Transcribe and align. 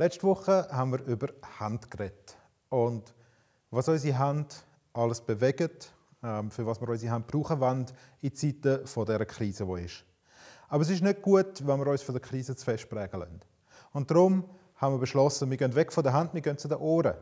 Letzte 0.00 0.22
Woche 0.22 0.68
haben 0.70 0.92
wir 0.92 1.04
über 1.06 1.26
Hand 1.58 1.90
geredet 1.90 2.36
und 2.68 3.12
was 3.72 3.88
unsere 3.88 4.16
Hand 4.16 4.64
alles 4.92 5.20
bewegt, 5.20 5.92
ähm, 6.22 6.52
für 6.52 6.64
was 6.64 6.80
wir 6.80 6.88
unsere 6.88 7.10
Hand 7.10 7.26
brauchen 7.26 7.58
wollen 7.58 7.86
in 8.20 8.32
Zeiten 8.32 8.86
von 8.86 9.06
dieser 9.06 9.26
Krise, 9.26 9.66
die 9.66 9.82
ist. 9.82 10.04
Aber 10.68 10.82
es 10.82 10.90
ist 10.90 11.02
nicht 11.02 11.20
gut, 11.20 11.66
wenn 11.66 11.80
wir 11.80 11.88
uns 11.88 12.02
von 12.02 12.14
der 12.14 12.22
Krise 12.22 12.54
zu 12.54 12.64
fest 12.64 12.88
prägen 12.88 13.18
lassen. 13.18 13.40
Und 13.92 14.08
darum 14.08 14.44
haben 14.76 14.94
wir 14.94 15.00
beschlossen, 15.00 15.50
wir 15.50 15.56
gehen 15.56 15.74
weg 15.74 15.92
von 15.92 16.04
der 16.04 16.12
Hand, 16.12 16.32
wir 16.32 16.42
gehen 16.42 16.58
zu 16.58 16.68
den 16.68 16.78
Ohren. 16.78 17.14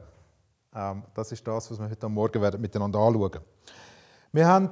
Ähm, 0.74 1.02
das 1.14 1.32
ist 1.32 1.46
das, 1.46 1.70
was 1.70 1.78
wir 1.78 1.88
heute 1.88 2.08
Morgen 2.10 2.60
miteinander 2.60 2.98
anschauen 2.98 3.40
Wir 4.32 4.46
haben, 4.46 4.70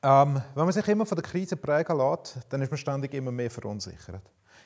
ähm, 0.00 0.40
wenn 0.54 0.64
man 0.64 0.72
sich 0.72 0.86
immer 0.86 1.06
von 1.06 1.16
der 1.16 1.28
Krise 1.28 1.56
prägen 1.56 1.98
lässt, 1.98 2.38
dann 2.48 2.62
ist 2.62 2.70
man 2.70 2.78
ständig 2.78 3.14
immer 3.14 3.32
mehr 3.32 3.50
verunsichert. 3.50 4.22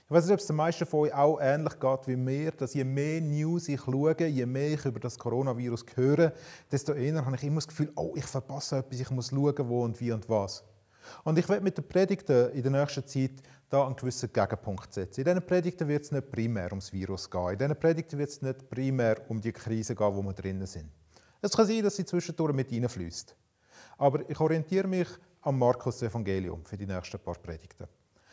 Ich 0.07 0.11
weiß 0.11 0.25
nicht, 0.25 0.35
ob 0.35 0.41
es 0.41 0.47
den 0.47 0.57
meisten 0.57 0.85
von 0.85 1.01
euch 1.01 1.15
auch 1.15 1.39
ähnlich 1.41 1.79
geht 1.79 2.07
wie 2.07 2.17
mir, 2.17 2.51
dass 2.51 2.75
je 2.75 2.85
mehr 2.85 3.21
News 3.21 3.69
ich 3.69 3.81
schaue, 3.81 4.27
je 4.27 4.45
mehr 4.45 4.73
ich 4.73 4.85
über 4.85 5.01
das 5.01 5.19
Coronavirus 5.19 5.87
höre, 5.95 6.33
desto 6.71 6.93
eher 6.93 7.25
habe 7.25 7.37
ich 7.37 7.45
immer 7.45 7.57
das 7.57 7.69
Gefühl, 7.69 7.93
oh, 7.97 8.13
ich 8.15 8.25
verpasse 8.25 8.79
etwas, 8.79 9.01
ich 9.01 9.11
muss 9.11 9.31
schauen, 9.31 9.69
wo 9.69 9.85
und 9.85 9.99
wie 10.01 10.13
und 10.13 10.29
was. 10.29 10.65
Und 11.25 11.39
ich 11.39 11.49
werde 11.49 11.63
mit 11.63 11.77
den 11.79 11.89
Predigten 11.89 12.51
in 12.53 12.63
der 12.63 12.73
nächsten 12.73 13.07
Zeit 13.07 13.43
da 13.69 13.87
einen 13.87 13.97
gewissen 13.97 14.33
Gegenpunkt 14.33 14.93
setzen. 14.93 15.21
In 15.21 15.25
diesen 15.25 15.47
Predigten 15.47 15.89
wird 15.89 16.05
es 16.05 16.13
nicht 16.13 16.31
primär 16.31 16.71
ums 16.71 16.93
Virus 16.93 17.31
gehen. 17.31 17.51
In 17.51 17.59
diesen 17.59 17.77
Predigten 17.77 18.19
wird 18.19 18.31
es 18.31 18.43
nicht 18.43 18.69
primär 18.69 19.19
um 19.29 19.41
die 19.41 19.53
Krise 19.53 19.95
gehen, 19.95 20.15
wo 20.15 20.23
wir 20.23 20.33
drinnen 20.33 20.67
sind. 20.67 20.91
Es 21.41 21.57
kann 21.57 21.67
sein, 21.67 21.83
dass 21.83 21.97
sie 21.97 22.05
zwischendurch 22.05 22.55
mit 22.55 22.71
reinfließt. 22.71 23.35
Aber 23.99 24.29
ich 24.29 24.39
orientiere 24.39 24.87
mich 24.87 25.09
am 25.41 25.59
Markus-Evangelium 25.59 26.65
für 26.65 26.77
die 26.77 26.87
nächsten 26.87 27.19
paar 27.19 27.35
Predigten. 27.35 27.89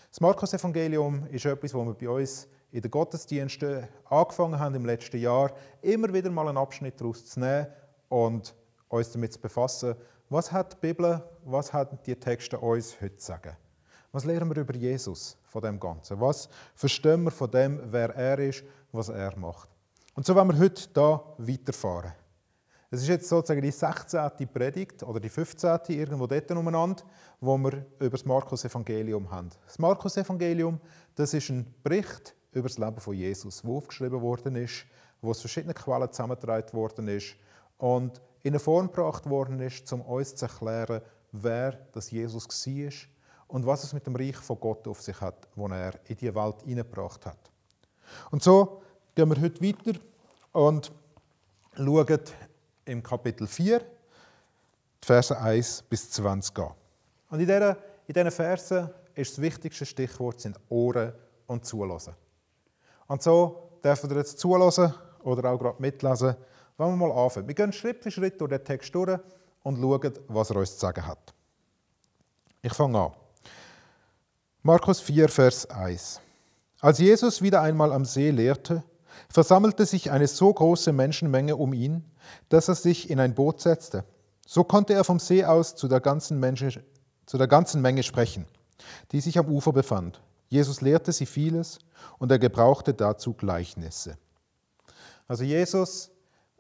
Das 0.09 0.22
Markus-Evangelium 0.22 1.27
ist 1.27 1.45
etwas, 1.45 1.72
wo 1.72 1.86
wir 1.86 1.94
bei 1.94 2.09
uns 2.09 2.48
in 2.72 2.81
den 2.81 2.90
Gottesdiensten 2.90 3.88
angefangen 4.05 4.60
haben 4.60 4.74
im 4.74 4.85
letzten 4.85 5.20
Jahr, 5.20 5.51
immer 5.84 6.12
wieder 6.12 6.32
mal 6.32 6.48
einen 6.48 6.57
Abschnitt 6.57 6.99
daraus 6.99 7.26
zu 7.26 7.40
nehmen 7.40 7.68
und 8.10 8.55
uns 8.88 9.12
damit 9.12 9.34
zu 9.34 9.40
befassen, 9.40 9.96
was 10.29 10.51
hat 10.51 10.74
die 10.74 10.88
Bibel, 10.88 11.24
was 11.46 11.71
hat 11.71 12.05
die 12.07 12.16
Texte 12.16 12.57
uns 12.57 12.99
heute 12.99 13.18
zu 13.18 13.27
sagen. 13.27 13.55
Was 14.12 14.26
lernen 14.26 14.49
wir 14.49 14.62
über 14.62 14.76
Jesus 14.76 15.38
von 15.43 15.62
dem 15.62 15.79
Ganzen? 15.79 16.20
Was 16.20 16.49
verstehen 16.73 17.23
wir 17.23 17.32
von 17.32 17.51
dem, 17.51 17.79
wer 17.91 18.10
er 18.16 18.40
ist, 18.40 18.63
was 18.91 19.10
er 19.10 19.38
macht? 19.38 19.70
Und 20.16 20.26
so 20.26 20.35
wollen 20.35 20.49
wir 20.49 20.57
heute 20.57 20.90
da 20.91 21.23
weiterfahren. 21.38 22.13
Es 22.91 23.04
ist 23.04 23.07
jetzt 23.07 23.29
sozusagen 23.29 23.62
die 23.62 23.70
16. 23.70 24.48
Predigt 24.51 25.04
oder 25.04 25.20
die 25.20 25.29
15. 25.29 25.79
irgendwo 25.90 26.26
dort 26.26 26.49
umeinander, 26.49 27.04
wo 27.40 27.55
wir 27.59 27.85
über 27.99 28.09
das 28.09 28.26
Markus-Evangelium 28.26 29.29
haben. 29.29 29.51
Das 29.68 29.77
Markus-Evangelium, 29.77 30.79
das 31.13 31.35
ist 31.35 31.49
ein 31.49 31.71
Bericht 31.84 32.35
über 32.51 32.67
das 32.67 32.79
Leben 32.79 32.99
von 32.99 33.13
Jesus, 33.13 33.63
wo 33.63 33.77
aufgeschrieben 33.77 34.20
worden 34.21 34.55
ist, 34.55 34.85
wo 35.21 35.29
aus 35.29 35.40
verschiedenen 35.40 35.76
Quellen 35.76 36.12
zusammengetragen 36.12 36.73
worden 36.73 37.07
ist 37.10 37.35
und 37.77 38.20
in 38.41 38.54
eine 38.54 38.60
Form 38.60 38.87
gebracht 38.87 39.29
worden 39.29 39.60
ist, 39.60 39.91
um 39.93 40.01
uns 40.01 40.34
zu 40.34 40.45
erklären, 40.45 41.01
wer 41.32 41.73
das 41.91 42.10
Jesus 42.10 42.48
war 42.48 42.93
und 43.49 43.67
was 43.67 43.84
es 43.84 43.93
mit 43.93 44.07
dem 44.07 44.15
Reich 44.15 44.37
von 44.37 44.60
Gott 44.60 44.87
auf 44.87 44.99
sich 44.99 45.21
hat, 45.21 45.48
wo 45.55 45.67
er 45.67 45.93
in 46.07 46.17
die 46.17 46.34
Welt 46.34 46.63
hineingebracht 46.63 47.23
hat. 47.27 47.51
Und 48.32 48.41
so 48.41 48.82
gehen 49.13 49.29
wir 49.29 49.40
heute 49.40 49.62
weiter 49.62 49.99
und 50.54 50.91
schauen 51.76 52.20
im 52.90 53.04
Kapitel 53.04 53.48
4, 53.48 53.79
die 53.79 55.05
Verse 55.05 55.37
1 55.37 55.84
bis 55.84 56.09
20 56.12 56.57
an. 56.59 56.73
Und 57.29 57.40
in 57.40 57.48
diesen, 58.07 58.32
Versen 58.32 58.90
ist 59.15 59.34
das 59.34 59.41
wichtigste 59.41 59.85
Stichwort 59.85 60.41
sind 60.41 60.59
Ohren 60.70 61.13
und 61.48 61.65
Zulassen. 61.65 62.15
Und 63.07 63.21
so 63.21 63.79
dürfen 63.84 64.09
ihr 64.09 64.17
jetzt 64.17 64.40
zulassen 64.40 64.94
oder 65.23 65.51
auch 65.51 65.57
gerade 65.57 65.81
mitlesen, 65.81 66.35
wenn 66.78 66.88
wir 66.88 67.07
mal 67.07 67.12
anfangen. 67.12 67.47
Wir 67.47 67.56
gehen 67.56 67.73
Schritt 67.73 68.03
für 68.03 68.11
Schritt 68.11 68.39
durch 68.39 68.50
den 68.50 68.63
Text 68.63 68.94
durch 68.94 69.19
und 69.63 69.79
schauen, 69.79 70.13
was 70.27 70.50
er 70.50 70.57
uns 70.57 70.73
zu 70.73 70.79
sagen 70.79 71.06
hat. 71.06 71.33
Ich 72.61 72.73
fange 72.73 73.00
an. 73.00 73.11
Markus 74.63 75.00
4, 75.00 75.29
Vers 75.29 75.69
1. 75.69 76.19
Als 76.81 77.00
Jesus 77.00 77.41
wieder 77.41 77.61
einmal 77.61 77.91
am 77.91 78.06
See 78.06 78.31
lehrte, 78.31 78.83
versammelte 79.30 79.85
sich 79.85 80.12
eine 80.12 80.28
so 80.28 80.53
große 80.53 80.94
Menschenmenge 80.94 81.56
um 81.56 81.74
ihn, 81.74 82.03
dass 82.50 82.68
er 82.68 82.75
sich 82.75 83.09
in 83.09 83.19
ein 83.19 83.35
Boot 83.35 83.62
setzte. 83.62 84.06
So 84.46 84.63
konnte 84.63 84.94
er 84.94 85.03
vom 85.03 85.19
See 85.19 85.44
aus 85.44 85.75
zu 85.75 85.88
der 85.88 86.00
ganzen, 86.00 86.40
Mensch, 86.40 86.80
zu 87.25 87.38
der 87.38 87.47
ganzen 87.47 87.81
Menge 87.81 88.03
sprechen, 88.03 88.46
die 89.12 89.22
sich 89.22 89.38
am 89.38 89.47
Ufer 89.47 89.74
befand. 89.74 90.22
Jesus 90.47 90.81
lehrte 90.81 91.12
sie 91.12 91.25
vieles 91.25 91.80
und 92.18 92.31
er 92.31 92.40
gebrauchte 92.40 92.94
dazu 92.94 93.34
Gleichnisse. 93.34 94.18
Also 95.28 95.44
Jesus 95.44 96.09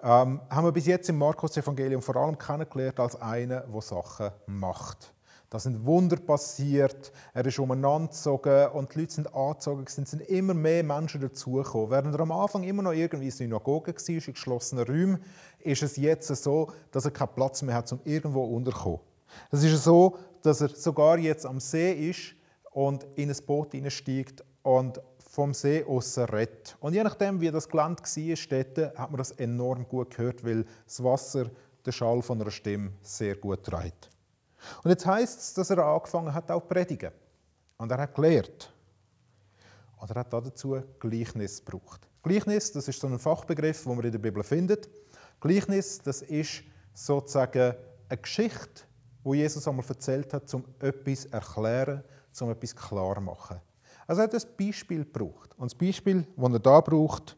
ähm, 0.01 0.41
haben 0.49 0.65
wir 0.65 0.71
bis 0.71 0.85
jetzt 0.85 1.09
im 1.09 1.17
Markus-Evangelium 1.17 2.01
vor 2.01 2.15
allem 2.15 2.37
kennengelernt 2.37 2.99
als 2.99 3.19
einen, 3.19 3.49
der 3.49 3.81
Sachen 3.81 4.31
macht. 4.45 5.11
Da 5.49 5.57
sind 5.57 5.83
Wunder 5.83 6.17
passiert, 6.17 7.11
er 7.33 7.43
ist 7.43 7.57
umeinander 7.57 8.09
gezogen 8.09 8.67
und 8.73 8.93
die 8.93 8.99
Leute 8.99 9.13
sind 9.13 9.33
angezogen, 9.33 9.83
es 9.87 9.95
sind 9.95 10.21
immer 10.29 10.53
mehr 10.53 10.83
Menschen 10.83 11.21
dazugekommen. 11.21 11.89
Während 11.89 12.13
er 12.13 12.19
am 12.19 12.31
Anfang 12.31 12.63
immer 12.63 12.83
noch 12.83 12.93
irgendwie 12.93 13.31
Synagoge 13.31 13.95
war, 13.95 14.09
in 14.09 14.33
geschlossenen 14.33 14.85
Räumen, 14.85 15.23
ist 15.59 15.81
es 15.81 15.97
jetzt 15.97 16.27
so, 16.27 16.71
dass 16.91 17.05
er 17.05 17.11
keinen 17.11 17.33
Platz 17.33 17.63
mehr 17.63 17.75
hat, 17.75 17.91
um 17.91 17.99
irgendwo 18.03 18.43
unterzukommen. 18.43 18.99
Es 19.51 19.63
ist 19.63 19.83
so, 19.83 20.17
dass 20.43 20.61
er 20.61 20.69
sogar 20.69 21.17
jetzt 21.17 21.45
am 21.47 21.59
See 21.59 22.09
ist 22.09 22.35
und 22.71 23.07
in 23.15 23.31
ein 23.31 23.37
Boot 23.47 23.71
hineinsteigt 23.71 24.43
und 24.61 25.01
vom 25.29 25.53
See 25.53 25.83
aus 25.83 26.17
redet. 26.17 26.77
Und 26.79 26.93
je 26.93 27.03
nachdem, 27.03 27.41
wie 27.41 27.49
das 27.49 27.67
Gelände 27.67 28.03
war, 28.03 28.63
dort, 28.63 28.97
hat 28.97 29.11
man 29.11 29.17
das 29.17 29.31
enorm 29.31 29.87
gut 29.87 30.15
gehört, 30.15 30.43
weil 30.43 30.65
das 30.85 31.03
Wasser 31.03 31.49
den 31.85 31.93
Schall 31.93 32.21
von 32.21 32.41
einer 32.41 32.51
Stimme 32.51 32.91
sehr 33.01 33.35
gut 33.35 33.63
trägt. 33.63 34.08
Und 34.83 34.89
jetzt 34.89 35.05
heißt 35.05 35.39
es, 35.39 35.53
dass 35.53 35.69
er 35.69 35.79
angefangen 35.79 36.33
hat, 36.33 36.49
auch 36.51 36.61
zu 36.61 36.67
predigen. 36.67 37.11
Und 37.77 37.91
er 37.91 37.99
hat 37.99 38.15
gelehrt. 38.15 38.71
Und 39.97 40.09
er 40.09 40.19
hat 40.19 40.33
dazu 40.33 40.81
Gleichnis 40.99 41.63
gebraucht. 41.63 42.07
Gleichnis, 42.23 42.71
das 42.71 42.87
ist 42.87 42.99
so 42.99 43.07
ein 43.07 43.19
Fachbegriff, 43.19 43.83
den 43.83 43.95
man 43.95 44.05
in 44.05 44.11
der 44.11 44.19
Bibel 44.19 44.43
findet. 44.43 44.89
Gleichnis, 45.39 45.99
das 45.99 46.21
ist 46.21 46.63
sozusagen 46.93 47.73
eine 48.09 48.17
Geschichte, 48.17 48.83
wo 49.23 49.33
Jesus 49.33 49.67
einmal 49.67 49.85
erzählt 49.87 50.33
hat, 50.33 50.53
um 50.53 50.65
etwas 50.79 51.21
zu 51.21 51.33
erklären, 51.33 52.03
um 52.41 52.51
etwas 52.51 52.75
klar 52.75 53.15
zu 53.15 53.21
machen. 53.21 53.61
Also 54.07 54.21
er 54.21 54.27
hat 54.27 54.33
ein 54.33 54.41
Beispiel 54.57 55.05
gebraucht. 55.05 55.53
Und 55.57 55.71
das 55.71 55.77
Beispiel, 55.77 56.25
das 56.35 56.51
er 56.51 56.59
da 56.59 56.81
braucht, 56.81 57.37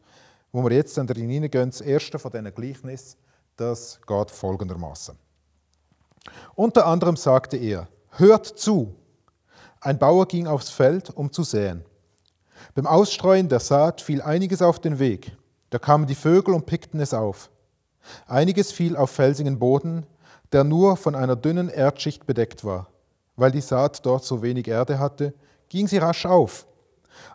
wo 0.50 0.62
wir 0.62 0.72
jetzt 0.72 0.96
dann 0.96 1.06
hineingehen, 1.06 1.70
das 1.70 1.80
erste 1.80 2.18
von 2.18 2.30
diesen 2.30 2.54
Gleichnissen, 2.54 3.18
das 3.56 4.00
geht 4.06 4.30
folgendermaßen. 4.30 5.16
Unter 6.54 6.86
anderem 6.86 7.16
sagte 7.16 7.56
er, 7.56 7.88
hört 8.10 8.46
zu. 8.46 8.94
Ein 9.80 9.98
Bauer 9.98 10.26
ging 10.26 10.46
aufs 10.46 10.70
Feld, 10.70 11.10
um 11.10 11.32
zu 11.32 11.42
säen. 11.42 11.84
Beim 12.74 12.86
Ausstreuen 12.86 13.48
der 13.48 13.60
Saat 13.60 14.00
fiel 14.00 14.22
einiges 14.22 14.62
auf 14.62 14.78
den 14.78 14.98
Weg. 14.98 15.36
Da 15.70 15.78
kamen 15.78 16.06
die 16.06 16.14
Vögel 16.14 16.54
und 16.54 16.66
pickten 16.66 17.00
es 17.00 17.14
auf. 17.14 17.50
Einiges 18.26 18.72
fiel 18.72 18.96
auf 18.96 19.10
felsigen 19.10 19.58
Boden, 19.58 20.06
der 20.52 20.64
nur 20.64 20.96
von 20.96 21.14
einer 21.14 21.36
dünnen 21.36 21.68
Erdschicht 21.68 22.26
bedeckt 22.26 22.64
war. 22.64 22.88
Weil 23.36 23.50
die 23.50 23.60
Saat 23.60 24.04
dort 24.04 24.24
so 24.24 24.42
wenig 24.42 24.68
Erde 24.68 24.98
hatte, 24.98 25.34
ging 25.68 25.88
sie 25.88 25.98
rasch 25.98 26.26
auf. 26.26 26.66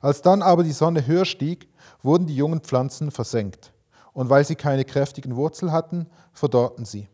Als 0.02 0.22
dann 0.22 0.42
aber 0.42 0.64
die 0.64 0.72
Sonne 0.72 1.06
höher 1.06 1.26
stieg, 1.26 1.68
wurden 2.04 2.28
die 2.28 2.36
jungen 2.36 2.62
Pflanzen 2.62 3.12
versenkt. 3.12 3.74
Und 4.14 4.30
weil 4.30 4.46
sie 4.46 4.56
keine 4.56 4.86
kräftigen 4.86 5.36
Wurzeln 5.36 5.72
hatten, 5.72 6.08
verdorrten 6.34 6.86
sie. 6.86 7.08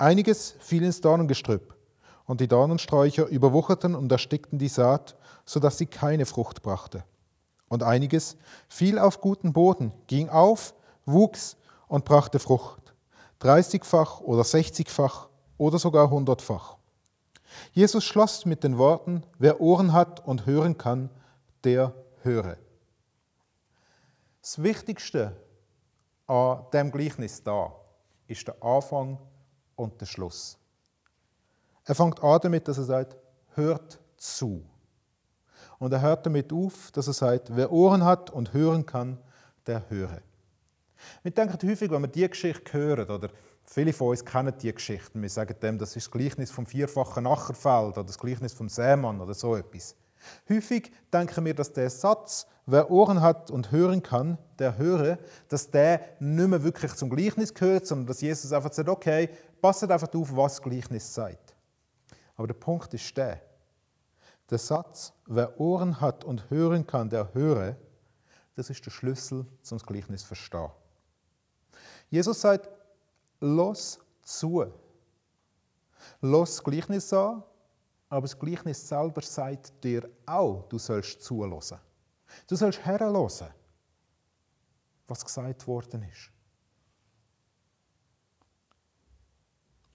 Einiges 0.00 0.56
fiel 0.60 0.82
ins 0.82 1.02
Dornengestrüpp, 1.02 1.76
und 2.24 2.40
die 2.40 2.48
Dornensträucher 2.48 3.26
überwucherten 3.26 3.94
und 3.94 4.10
erstickten 4.10 4.58
die 4.58 4.68
Saat, 4.68 5.14
so 5.44 5.60
dass 5.60 5.76
sie 5.76 5.84
keine 5.84 6.24
Frucht 6.24 6.62
brachte. 6.62 7.04
Und 7.68 7.82
einiges 7.82 8.38
fiel 8.68 8.98
auf 8.98 9.20
guten 9.20 9.52
Boden, 9.52 9.92
ging 10.06 10.30
auf, 10.30 10.72
wuchs 11.04 11.58
und 11.86 12.06
brachte 12.06 12.38
Frucht, 12.38 12.94
dreißigfach 13.40 14.20
oder 14.20 14.42
sechzigfach 14.42 15.28
oder 15.58 15.78
sogar 15.78 16.08
hundertfach. 16.08 16.78
Jesus 17.72 18.04
schloss 18.04 18.46
mit 18.46 18.64
den 18.64 18.78
Worten, 18.78 19.24
wer 19.38 19.60
Ohren 19.60 19.92
hat 19.92 20.26
und 20.26 20.46
hören 20.46 20.78
kann, 20.78 21.10
der 21.62 21.92
höre. 22.22 22.56
Das 24.40 24.62
Wichtigste 24.62 25.36
an 26.26 26.64
dem 26.72 26.90
Gleichnis 26.90 27.42
da 27.42 27.74
ist 28.28 28.46
der 28.46 28.62
Anfang 28.62 29.18
und 29.80 30.00
der 30.00 30.06
Schluss. 30.06 30.58
Er 31.84 31.94
fängt 31.94 32.22
an 32.22 32.38
damit, 32.42 32.68
dass 32.68 32.78
er 32.78 32.84
sagt, 32.84 33.16
hört 33.54 33.98
zu. 34.16 34.62
Und 35.78 35.92
er 35.92 36.02
hört 36.02 36.26
damit 36.26 36.52
auf, 36.52 36.90
dass 36.92 37.06
er 37.06 37.14
sagt, 37.14 37.56
wer 37.56 37.72
Ohren 37.72 38.04
hat 38.04 38.30
und 38.30 38.52
hören 38.52 38.84
kann, 38.84 39.18
der 39.66 39.88
höre. 39.88 40.20
Wir 41.22 41.32
denken 41.32 41.58
häufig, 41.68 41.90
wenn 41.90 42.02
wir 42.02 42.08
diese 42.08 42.28
Geschichte 42.28 42.72
hören, 42.74 43.08
oder 43.08 43.30
viele 43.64 43.92
von 43.94 44.08
uns 44.08 44.24
kennen 44.24 44.52
diese 44.60 44.74
Geschichten, 44.74 45.22
wir 45.22 45.30
sagen 45.30 45.54
dem, 45.62 45.78
das 45.78 45.96
ist 45.96 46.06
das 46.06 46.10
Gleichnis 46.10 46.50
vom 46.50 46.66
vierfachen 46.66 47.26
Ackerfeld 47.26 47.96
oder 47.96 48.04
das 48.04 48.18
Gleichnis 48.18 48.52
vom 48.52 48.68
Sämann 48.68 49.20
oder 49.20 49.32
so 49.32 49.56
etwas. 49.56 49.96
Häufig 50.48 50.92
denken 51.12 51.44
wir, 51.46 51.54
dass 51.54 51.72
der 51.72 51.88
Satz, 51.88 52.46
wer 52.66 52.90
Ohren 52.90 53.22
hat 53.22 53.50
und 53.50 53.72
hören 53.72 54.02
kann, 54.02 54.36
der 54.58 54.76
höre, 54.76 55.18
dass 55.48 55.70
der 55.70 56.00
nicht 56.20 56.48
mehr 56.48 56.62
wirklich 56.62 56.92
zum 56.94 57.08
Gleichnis 57.08 57.54
gehört, 57.54 57.86
sondern 57.86 58.06
dass 58.06 58.20
Jesus 58.20 58.52
einfach 58.52 58.72
sagt, 58.72 58.88
okay, 58.88 59.30
passt 59.60 59.82
einfach 59.82 60.12
auf, 60.14 60.36
was 60.36 60.54
das 60.54 60.62
Gleichnis 60.62 61.14
sagt. 61.14 61.54
Aber 62.36 62.46
der 62.46 62.54
Punkt 62.54 62.92
ist 62.94 63.16
der, 63.16 63.42
der 64.48 64.58
Satz, 64.58 65.12
wer 65.26 65.58
Ohren 65.60 66.00
hat 66.00 66.24
und 66.24 66.50
hören 66.50 66.86
kann, 66.86 67.08
der 67.08 67.32
höre, 67.34 67.76
das 68.54 68.70
ist 68.70 68.84
der 68.84 68.90
Schlüssel 68.90 69.46
zum 69.62 69.78
Gleichnis 69.78 70.22
verstehen. 70.22 70.70
Jesus 72.08 72.40
sagt, 72.40 72.68
los 73.40 73.98
zu. 74.22 74.66
Los 76.20 76.56
das 76.56 76.64
Gleichnis 76.64 77.12
an 77.12 77.42
aber 78.10 78.22
das 78.22 78.36
Gleichnis 78.36 78.86
selber 78.86 79.22
sagt 79.22 79.72
dir 79.84 80.10
auch, 80.26 80.64
du 80.68 80.78
sollst 80.78 81.22
zuhören. 81.22 81.78
Du 82.48 82.56
sollst 82.56 82.84
herhören, 82.84 83.54
was 85.06 85.24
gesagt 85.24 85.66
worden 85.66 86.02
ist. 86.02 86.30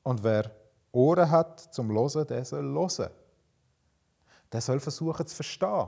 Und 0.05 0.23
wer 0.23 0.51
Ohren 0.91 1.29
hat 1.31 1.59
zum 1.73 1.89
Hören, 1.91 2.27
der 2.27 2.45
soll 2.45 2.63
hören. 2.63 3.09
Der 4.51 4.61
soll 4.61 4.79
versuchen 4.79 5.25
zu 5.25 5.35
verstehen. 5.35 5.87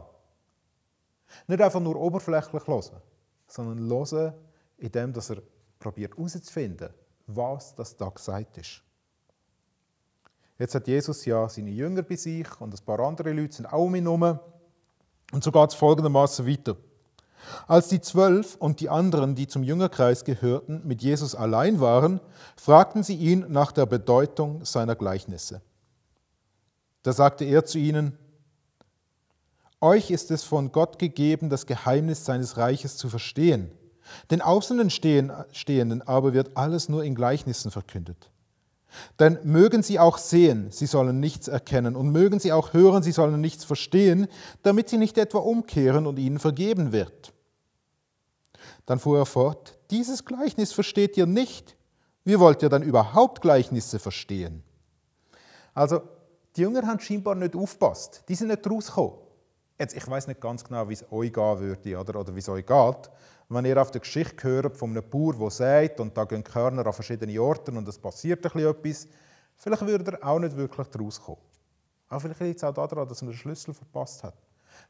Nicht 1.46 1.62
einfach 1.62 1.80
nur 1.80 1.96
oberflächlich 1.96 2.66
hören, 2.66 3.00
sondern 3.46 3.88
hören, 3.88 4.34
indem 4.78 5.14
er 5.14 5.44
probiert 5.78 6.18
herauszufinden, 6.18 6.90
was 7.28 7.76
das 7.76 7.96
da 7.96 8.10
gesagt 8.10 8.58
ist. 8.58 8.82
Jetzt 10.58 10.74
hat 10.74 10.88
Jesus 10.88 11.24
ja 11.26 11.48
seine 11.48 11.70
Jünger 11.70 12.02
bei 12.02 12.16
sich 12.16 12.50
und 12.60 12.74
ein 12.74 12.86
paar 12.86 13.00
andere 13.02 13.32
Leute 13.34 13.54
sind 13.54 13.68
auch 13.68 13.88
mit 13.88 14.08
rum. 14.08 14.40
Und 15.32 15.44
so 15.44 15.52
geht 15.52 15.70
es 15.70 15.76
folgendermaßen 15.76 16.48
weiter. 16.48 16.76
Als 17.68 17.88
die 17.88 18.02
Zwölf 18.02 18.56
und 18.56 18.80
die 18.80 18.90
anderen, 18.90 19.36
die 19.36 19.48
zum 19.48 19.64
Jüngerkreis 19.64 20.26
gehörten, 20.26 20.82
mit 20.86 21.02
Jesus 21.02 21.36
allein 21.36 21.80
waren, 21.80 22.20
fragten 22.56 23.04
sie 23.04 23.16
ihn 23.16 23.46
nach 23.50 23.72
der 23.72 23.86
Bedeutung 23.86 24.66
seiner 24.66 24.96
Gleichnisse. 24.96 25.62
Da 27.04 27.14
sagte 27.14 27.46
er 27.46 27.66
zu 27.66 27.78
ihnen, 27.78 28.18
Euch 29.80 30.10
ist 30.10 30.32
es 30.32 30.44
von 30.44 30.72
Gott 30.72 30.98
gegeben, 30.98 31.50
das 31.50 31.68
Geheimnis 31.68 32.26
seines 32.26 32.58
Reiches 32.58 32.98
zu 32.98 33.10
verstehen. 33.10 33.72
Den 34.32 34.42
Außenstehenden 34.42 36.02
aber 36.02 36.34
wird 36.34 36.58
alles 36.58 36.90
nur 36.90 37.04
in 37.04 37.14
Gleichnissen 37.14 37.70
verkündet. 37.70 38.32
Denn 39.20 39.38
mögen 39.44 39.84
sie 39.84 40.00
auch 40.00 40.18
sehen, 40.18 40.72
sie 40.72 40.86
sollen 40.86 41.20
nichts 41.20 41.48
erkennen, 41.48 41.96
und 41.96 42.12
mögen 42.12 42.40
sie 42.40 42.52
auch 42.52 42.74
hören, 42.74 43.04
sie 43.04 43.12
sollen 43.12 43.40
nichts 43.40 43.64
verstehen, 43.66 44.28
damit 44.64 44.90
sie 44.90 44.98
nicht 44.98 45.18
etwa 45.18 45.40
umkehren 45.40 46.08
und 46.08 46.18
ihnen 46.18 46.40
vergeben 46.40 46.92
wird. 46.92 47.34
Dann 48.88 49.00
fuhr 49.00 49.20
er 49.20 49.26
fort, 49.26 49.78
dieses 49.92 50.26
Gleichnis 50.26 50.72
versteht 50.72 51.18
ihr 51.18 51.26
nicht. 51.26 51.76
Wie 52.24 52.40
wollt 52.40 52.64
ihr 52.64 52.70
dann 52.70 52.84
überhaupt 52.84 53.42
Gleichnisse 53.42 54.00
verstehen? 54.00 54.64
Also, 55.74 56.02
die 56.56 56.62
Jünger 56.62 56.88
haben 56.88 57.00
scheinbar 57.00 57.36
nicht 57.36 57.56
aufgepasst. 57.56 58.24
Die 58.28 58.36
sind 58.36 58.48
nicht 58.48 58.66
rausgekommen. 58.68 59.20
Jetzt, 59.78 59.96
ich 59.96 60.08
weiß 60.08 60.28
nicht 60.28 60.40
ganz 60.40 60.64
genau, 60.64 60.88
wie 60.90 60.94
es 60.94 61.06
euch 61.12 61.32
gehen 61.32 61.60
würde 61.60 62.00
oder, 62.00 62.20
oder 62.20 62.34
wie 62.34 62.40
es 62.40 62.50
euch 62.50 62.66
geht. 62.66 63.12
Wenn 63.50 63.66
ihr 63.66 63.80
auf 63.80 63.92
der 63.92 64.02
Geschichte 64.02 64.48
hört 64.48 64.78
von 64.78 64.92
einem 64.92 65.08
Bauer, 65.10 65.34
der 65.34 65.52
sagt, 65.52 66.00
und 66.00 66.18
da 66.18 66.24
gehen 66.24 66.44
Körner 66.44 66.86
an 66.86 66.94
verschiedene 66.94 67.40
Orte 67.42 67.72
und 67.72 67.88
es 67.88 68.00
passiert 68.00 68.44
etwas, 68.46 69.08
vielleicht 69.58 69.86
würde 69.86 70.14
er 70.14 70.28
auch 70.28 70.40
nicht 70.40 70.56
wirklich 70.56 70.88
daraus 70.88 71.22
kommen. 71.22 71.42
Aber 72.08 72.22
vielleicht 72.22 72.40
liegt 72.40 72.58
es 72.58 72.64
auch 72.64 72.74
daran, 72.74 73.08
dass 73.08 73.22
man 73.22 73.32
den 73.32 73.38
Schlüssel 73.38 73.74
verpasst 73.74 74.24
hat. 74.24 74.36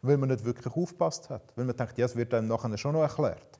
Weil 0.04 0.18
man 0.18 0.30
nicht 0.30 0.46
wirklich 0.46 0.74
aufgepasst 0.76 1.30
hat. 1.32 1.52
Weil 1.56 1.66
man 1.66 1.76
denkt, 1.76 1.98
ja, 1.98 2.06
es 2.06 2.16
wird 2.16 2.34
einem 2.34 2.48
nachher 2.48 2.78
schon 2.78 2.94
noch 2.94 3.02
erklärt. 3.02 3.60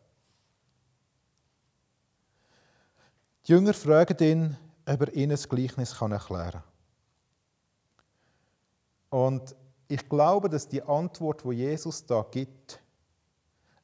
Die 3.48 3.54
Jünger 3.54 3.74
fragen 3.74 4.18
ihn, 4.20 4.58
ob 4.86 5.02
er 5.02 5.14
ihnen 5.14 5.30
das 5.30 5.48
Gleichnis 5.48 5.94
erklären 6.02 6.52
kann. 6.52 6.64
Und 9.10 9.56
ich 9.88 10.10
glaube, 10.10 10.50
dass 10.50 10.68
die 10.68 10.84
Antwort, 10.84 11.46
die 11.46 11.54
Jesus 11.54 12.06
da 12.06 12.26
gibt, 12.30 12.82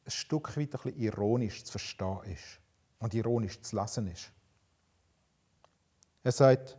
ein 0.05 0.11
Stück 0.11 0.57
weit 0.57 0.75
ein 0.75 0.81
bisschen 0.81 0.99
ironisch 0.99 1.63
zu 1.63 1.71
verstehen 1.71 2.19
ist 2.25 2.59
und 2.99 3.13
ironisch 3.13 3.61
zu 3.61 3.77
lesen 3.77 4.07
ist. 4.07 4.33
Er 6.23 6.33
sagt, 6.33 6.77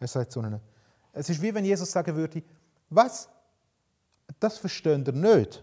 er 0.00 0.08
sagt 0.08 0.32
zu 0.32 0.40
ihnen, 0.40 0.60
es 1.12 1.28
ist 1.28 1.42
wie 1.42 1.54
wenn 1.54 1.64
Jesus 1.64 1.92
sagen 1.92 2.16
würde, 2.16 2.42
was? 2.88 3.28
Das 4.40 4.56
verstehen 4.56 5.04
ihr 5.04 5.12
nicht. 5.12 5.62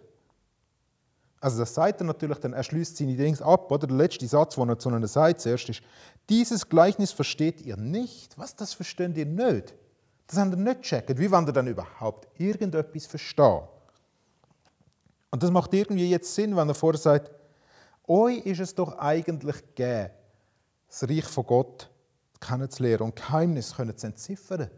Also 1.42 1.60
das 1.60 1.74
sagt 1.74 2.02
er 2.02 2.06
natürlich, 2.06 2.38
dann 2.40 2.54
er 2.54 2.64
schließt 2.64 2.98
seine 2.98 3.16
Dinge 3.16 3.42
ab, 3.42 3.72
oder? 3.72 3.88
Der 3.88 3.96
letzte 3.96 4.28
Satz, 4.28 4.56
den 4.56 4.70
er 4.70 4.78
zu 4.78 4.90
ihnen 4.90 5.08
sagt, 5.08 5.42
zuerst 5.42 5.70
ist, 5.70 5.82
dieses 6.30 6.68
Gleichnis 6.68 7.12
versteht 7.12 7.62
ihr 7.62 7.78
nicht. 7.78 8.38
Was, 8.38 8.56
das 8.56 8.74
versteht 8.74 9.16
ihr 9.16 9.26
nicht? 9.26 9.74
Das 10.28 10.38
haben 10.38 10.52
ihr 10.52 10.58
nicht 10.58 10.82
gecheckt. 10.82 11.18
Wie 11.18 11.32
wollt 11.32 11.48
ihr 11.48 11.54
dann 11.54 11.68
überhaupt 11.68 12.28
irgendetwas 12.40 13.06
verstehen? 13.06 13.62
Und 15.32 15.44
das 15.44 15.52
macht 15.52 15.74
irgendwie 15.74 16.10
jetzt 16.10 16.34
Sinn, 16.34 16.56
wenn 16.56 16.68
er 16.68 16.76
vorher 16.76 17.00
sagt, 17.00 17.32
euch 18.08 18.46
ist 18.46 18.60
es 18.60 18.76
doch 18.76 18.98
eigentlich 18.98 19.58
gegeben, 19.76 20.12
das 20.88 21.04
Reich 21.08 21.26
von 21.26 21.46
Gott 21.46 21.90
kennenzulernen 22.40 23.04
und 23.04 23.16
Geheimnisse 23.16 23.96
zu 23.96 24.08
entziffern. 24.08 24.70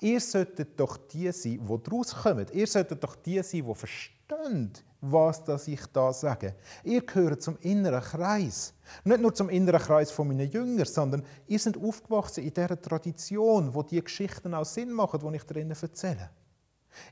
Ihr 0.00 0.20
solltet 0.20 0.78
doch 0.78 0.96
die 0.96 1.30
sein, 1.32 1.66
die 1.66 1.78
daraus 1.82 2.14
kommen. 2.14 2.46
Ihr 2.52 2.66
solltet 2.66 3.02
doch 3.02 3.16
die 3.16 3.42
sein, 3.42 3.64
die 3.66 3.74
verstehen, 3.74 4.72
was 5.00 5.44
das 5.44 5.68
ich 5.68 5.84
da 5.92 6.12
sage. 6.12 6.54
Ihr 6.84 7.04
gehört 7.04 7.42
zum 7.42 7.56
inneren 7.60 8.00
Kreis. 8.00 8.74
Nicht 9.04 9.20
nur 9.20 9.34
zum 9.34 9.48
inneren 9.48 9.80
Kreis 9.80 10.10
von 10.10 10.28
meinen 10.28 10.50
Jüngern, 10.50 10.86
sondern 10.86 11.24
ihr 11.46 11.58
seid 11.58 11.76
aufgewachsen 11.76 12.44
in 12.44 12.52
dieser 12.52 12.80
Tradition, 12.80 13.74
wo 13.74 13.82
die 13.82 14.02
Geschichten 14.02 14.54
auch 14.54 14.64
Sinn 14.64 14.92
machen, 14.92 15.20
die 15.20 15.36
ich 15.36 15.44
drinnen 15.44 15.76
erzähle. 15.80 16.30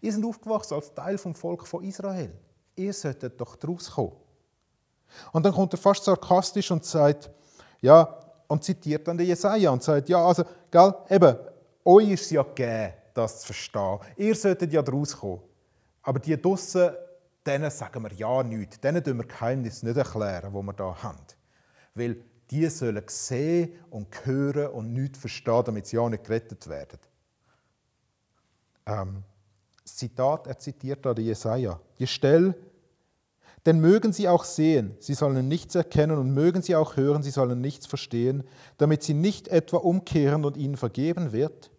Ihr 0.01 0.13
seid 0.13 0.25
aufgewachsen 0.25 0.75
als 0.75 0.93
Teil 0.95 1.19
vom 1.19 1.35
Volk 1.35 1.67
von 1.67 1.85
Israel. 1.85 2.33
Ihr 2.77 2.93
solltet 2.93 3.41
doch 3.41 3.57
daraus 3.57 3.91
kommen. 3.91 4.13
Und 5.33 5.45
dann 5.45 5.53
kommt 5.53 5.73
er 5.75 5.79
fast 5.79 6.05
sarkastisch 6.05 6.71
und 6.71 6.85
sagt, 6.85 7.31
ja, 7.81 8.19
und 8.49 8.65
zitiert 8.65 9.07
dann 9.07 9.17
den 9.17 9.27
Jesaja 9.27 9.71
und 9.71 9.83
sagt, 9.83 10.09
ja, 10.09 10.25
also, 10.25 10.45
gell, 10.71 10.95
eben, 11.09 11.37
euch 11.85 12.11
ist 12.11 12.31
ja 12.31 12.43
gegeben, 12.43 12.95
das 13.13 13.41
zu 13.41 13.47
verstehen. 13.47 13.99
Ihr 14.17 14.35
solltet 14.35 14.73
ja 14.73 14.83
daraus 14.83 15.17
kommen. 15.17 15.41
Aber 16.03 16.19
die 16.19 16.41
draussen, 16.41 16.91
denen 17.47 17.71
sagen 17.71 18.03
wir 18.03 18.13
ja 18.13 18.43
nichts. 18.43 18.81
Denen 18.81 19.03
tun 19.03 19.19
wir 19.19 19.27
Geheimnisse 19.27 19.87
nicht 19.87 19.97
erklären, 19.97 20.53
die 20.53 20.63
wir 20.63 20.75
hier 20.77 21.03
haben. 21.03 21.19
Weil 21.95 22.25
die 22.51 22.69
sollen 22.69 23.03
sehen 23.07 23.73
und 23.91 24.27
hören 24.27 24.69
und 24.69 24.93
nichts 24.93 25.19
verstehen, 25.19 25.63
damit 25.65 25.87
sie 25.87 25.97
ja 25.97 26.09
nicht 26.09 26.25
gerettet 26.25 26.69
werden. 26.69 26.99
Ähm, 28.87 29.25
Zitat, 29.85 30.47
er 30.47 30.59
zitiert 30.59 31.05
da 31.05 31.15
die 31.15 31.23
Jesaja. 31.23 31.81
Die 31.99 32.07
Stelle, 32.07 32.55
denn 33.67 33.81
mögen 33.81 34.13
sie 34.13 34.29
auch 34.29 34.45
sehen, 34.45 34.95
sie 35.01 35.15
sollen 35.15 35.49
nichts 35.49 35.75
erkennen 35.75 36.19
und 36.19 36.35
mögen 36.35 36.61
sie 36.61 36.77
auch 36.77 36.97
hören, 36.97 37.23
sie 37.23 37.31
sollen 37.31 37.61
nichts 37.61 37.87
verstehen, 37.87 38.45
damit 38.77 39.03
sie 39.03 39.15
nicht 39.15 39.49
etwa 39.49 39.79
umkehren 39.79 40.45
und 40.45 40.57
ihnen 40.57 40.77
vergeben 40.77 41.33
wird. 41.33 41.71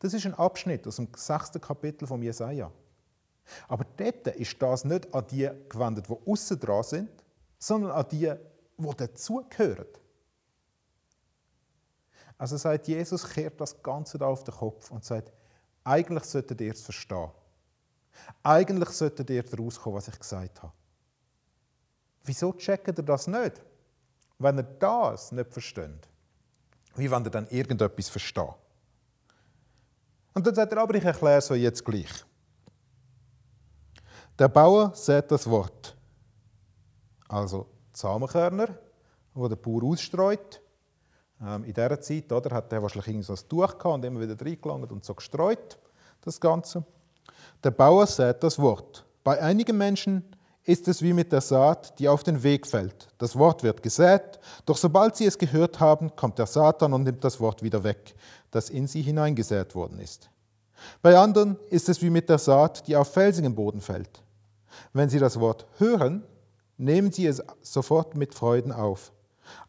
Das 0.00 0.14
ist 0.14 0.26
ein 0.26 0.34
Abschnitt 0.34 0.86
aus 0.86 0.96
dem 0.96 1.08
sechsten 1.14 1.60
Kapitel 1.60 2.06
vom 2.06 2.22
Jesaja. 2.22 2.72
Aber 3.66 3.84
dort 3.96 4.26
ist 4.28 4.60
das 4.60 4.84
nicht 4.84 5.12
an 5.14 5.26
die 5.26 5.48
gewendet, 5.68 6.06
die 6.08 6.30
außen 6.30 6.58
dran 6.58 6.82
sind, 6.82 7.10
sondern 7.58 7.92
an 7.92 8.06
die, 8.10 8.32
die 8.78 8.96
dazugehören. 8.96 9.86
Also 12.36 12.56
sagt 12.56 12.86
Jesus, 12.86 13.28
kehrt 13.28 13.60
das 13.60 13.82
Ganze 13.82 14.16
da 14.18 14.26
auf 14.26 14.44
den 14.44 14.54
Kopf 14.54 14.90
und 14.90 15.04
sagt, 15.04 15.32
eigentlich 15.82 16.24
solltet 16.24 16.60
ihr 16.60 16.72
es 16.72 16.82
verstehen. 16.82 17.30
Eigentlich 18.42 18.90
solltet 18.90 19.28
ihr 19.30 19.42
daraus 19.42 19.80
kommen, 19.80 19.96
was 19.96 20.08
ich 20.08 20.18
gesagt 20.18 20.62
habe. 20.62 20.72
Wieso 22.24 22.52
checkt 22.52 22.98
ihr 22.98 23.04
das 23.04 23.26
nicht? 23.26 23.60
Wenn 24.38 24.58
ihr 24.58 24.62
das 24.62 25.32
nicht 25.32 25.52
versteht, 25.52 26.08
wie 26.94 27.10
wollt 27.10 27.26
ihr 27.26 27.30
dann 27.30 27.48
irgendetwas 27.48 28.08
verstehen? 28.08 28.54
Und 30.34 30.46
dann 30.46 30.54
sagt 30.54 30.72
er, 30.72 30.78
aber 30.78 30.94
ich 30.94 31.04
erkläre 31.04 31.38
es 31.38 31.50
euch 31.50 31.62
jetzt 31.62 31.84
gleich. 31.84 32.24
Der 34.38 34.46
Bauer 34.46 34.92
sät 34.94 35.32
das 35.32 35.50
Wort. 35.50 35.96
Also 37.28 37.66
Samenkörner, 37.92 38.68
die 39.34 39.48
der 39.48 39.56
Bauer 39.56 39.82
ausstreut. 39.82 40.60
Ähm, 41.44 41.64
in 41.64 41.74
dieser 41.74 42.00
Zeit 42.00 42.30
oder, 42.30 42.54
hat 42.54 42.72
er 42.72 42.80
wahrscheinlich 42.80 43.26
so 43.26 43.32
ein 43.32 43.48
Tuch 43.48 43.76
gehabt 43.76 43.84
und 43.84 44.04
immer 44.04 44.20
wieder 44.20 44.40
reingelangt 44.40 44.92
und 44.92 45.04
so 45.04 45.14
gestreut, 45.14 45.78
das 46.20 46.40
Ganze. 46.40 46.84
Der 47.64 47.72
Bauer 47.72 48.06
sät 48.06 48.42
das 48.44 48.60
Wort. 48.60 49.04
Bei 49.24 49.42
einigen 49.42 49.76
Menschen 49.76 50.22
ist 50.62 50.86
es 50.86 51.02
wie 51.02 51.12
mit 51.12 51.32
der 51.32 51.40
Saat, 51.40 51.98
die 51.98 52.08
auf 52.08 52.22
den 52.22 52.42
Weg 52.44 52.66
fällt. 52.66 53.08
Das 53.18 53.36
Wort 53.36 53.64
wird 53.64 53.82
gesät, 53.82 54.38
doch 54.66 54.76
sobald 54.76 55.16
sie 55.16 55.26
es 55.26 55.38
gehört 55.38 55.80
haben, 55.80 56.14
kommt 56.14 56.38
der 56.38 56.46
Satan 56.46 56.92
und 56.92 57.02
nimmt 57.02 57.24
das 57.24 57.40
Wort 57.40 57.62
wieder 57.62 57.82
weg, 57.82 58.14
das 58.52 58.70
in 58.70 58.86
sie 58.86 59.02
hineingesät 59.02 59.74
worden 59.74 59.98
ist. 59.98 60.30
Bei 61.02 61.18
anderen 61.18 61.56
ist 61.70 61.88
es 61.88 62.00
wie 62.02 62.10
mit 62.10 62.28
der 62.28 62.38
Saat, 62.38 62.86
die 62.86 62.94
auf 62.94 63.12
felsigen 63.12 63.54
Boden 63.54 63.80
fällt. 63.80 64.22
Wenn 64.92 65.08
sie 65.08 65.18
das 65.18 65.40
Wort 65.40 65.66
hören, 65.78 66.24
nehmen 66.76 67.12
sie 67.12 67.26
es 67.26 67.42
sofort 67.60 68.16
mit 68.16 68.34
Freuden 68.34 68.72
auf. 68.72 69.12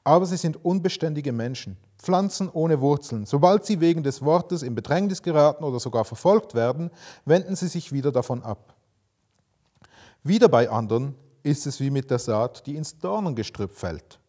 Aber 0.04 0.26
sie 0.26 0.38
sind 0.38 0.64
unbeständige 0.64 1.32
Menschen, 1.32 1.78
Pflanzen 1.98 2.50
ohne 2.50 2.82
Wurzeln. 2.82 3.26
Sobald 3.26 3.66
sie 3.66 3.80
wegen 3.80 4.04
des 4.04 4.22
Wortes 4.22 4.64
in 4.64 4.76
Bedrängnis 4.76 5.22
geraten 5.22 5.64
oder 5.64 5.80
sogar 5.80 6.06
verfolgt 6.06 6.54
werden, 6.54 6.92
wenden 7.26 7.56
sie 7.56 7.68
sich 7.68 7.92
wieder 7.92 8.12
davon 8.12 8.44
ab. 8.44 8.76
Wieder 10.24 10.50
bei 10.50 10.70
anderen 10.70 11.16
ist 11.44 11.66
es 11.66 11.80
wie 11.80 11.90
mit 11.90 12.12
der 12.12 12.20
Saat, 12.20 12.66
die 12.68 12.76
ins 12.76 12.98
Dornengestrüpp 12.98 13.72
fällt. 13.72 14.20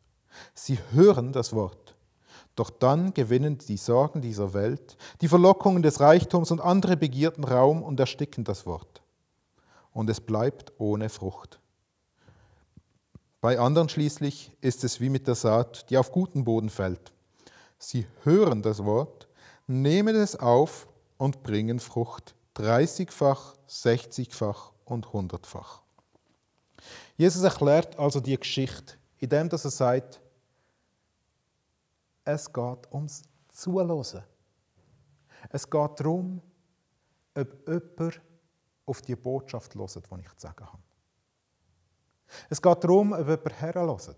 Sie 0.54 0.78
hören 0.92 1.32
das 1.32 1.52
Wort, 1.52 1.96
doch 2.54 2.70
dann 2.70 3.12
gewinnen 3.14 3.58
die 3.58 3.76
Sorgen 3.76 4.20
dieser 4.20 4.54
Welt, 4.54 4.96
die 5.20 5.28
Verlockungen 5.28 5.82
des 5.82 6.00
Reichtums 6.00 6.50
und 6.50 6.60
andere 6.60 6.96
Begierden 6.96 7.44
Raum 7.44 7.82
und 7.82 7.99
ersticken 7.99 8.44
das 8.44 8.66
Wort. 8.66 9.00
Und 9.92 10.09
es 10.11 10.20
bleibt 10.20 10.73
ohne 10.78 11.09
Frucht. 11.09 11.61
Bei 13.40 13.59
anderen 13.59 13.88
schließlich 13.88 14.52
ist 14.61 14.85
es 14.85 15.00
wie 15.00 15.09
mit 15.09 15.26
der 15.26 15.35
Saat, 15.35 15.88
die 15.90 15.97
auf 15.97 16.12
guten 16.12 16.44
Boden 16.44 16.68
fällt. 16.68 17.12
Sie 17.78 18.06
hören 18.23 18.61
das 18.61 18.85
Wort, 18.85 19.28
nehmen 19.66 20.14
es 20.14 20.37
auf 20.37 20.87
und 21.16 21.42
bringen 21.42 21.80
Frucht, 21.80 22.35
30-fach, 22.56 23.56
60-fach 23.66 24.73
und 24.85 25.12
hundertfach. 25.12 25.82
Jesus 27.16 27.42
erklärt 27.42 27.99
also 27.99 28.20
die 28.20 28.38
Geschichte, 28.38 28.94
indem 29.18 29.49
er 29.49 29.59
sagt, 29.59 30.20
es 32.25 32.52
geht 32.52 32.92
ums 32.92 33.23
Zuhören. 33.49 34.25
Es 35.49 35.68
geht 35.68 36.00
darum, 36.00 36.42
ob 37.35 37.68
jemand 37.68 38.20
auf 38.90 39.02
die 39.02 39.16
Botschaft 39.16 39.75
hört, 39.75 39.94
die 39.94 40.20
ich 40.20 40.35
zu 40.35 40.40
sagen 40.40 40.66
habe. 40.66 40.82
Es 42.49 42.61
geht 42.61 42.85
darum, 42.85 43.12
ob 43.12 43.20
jemand 43.20 43.61
herhört 43.61 44.16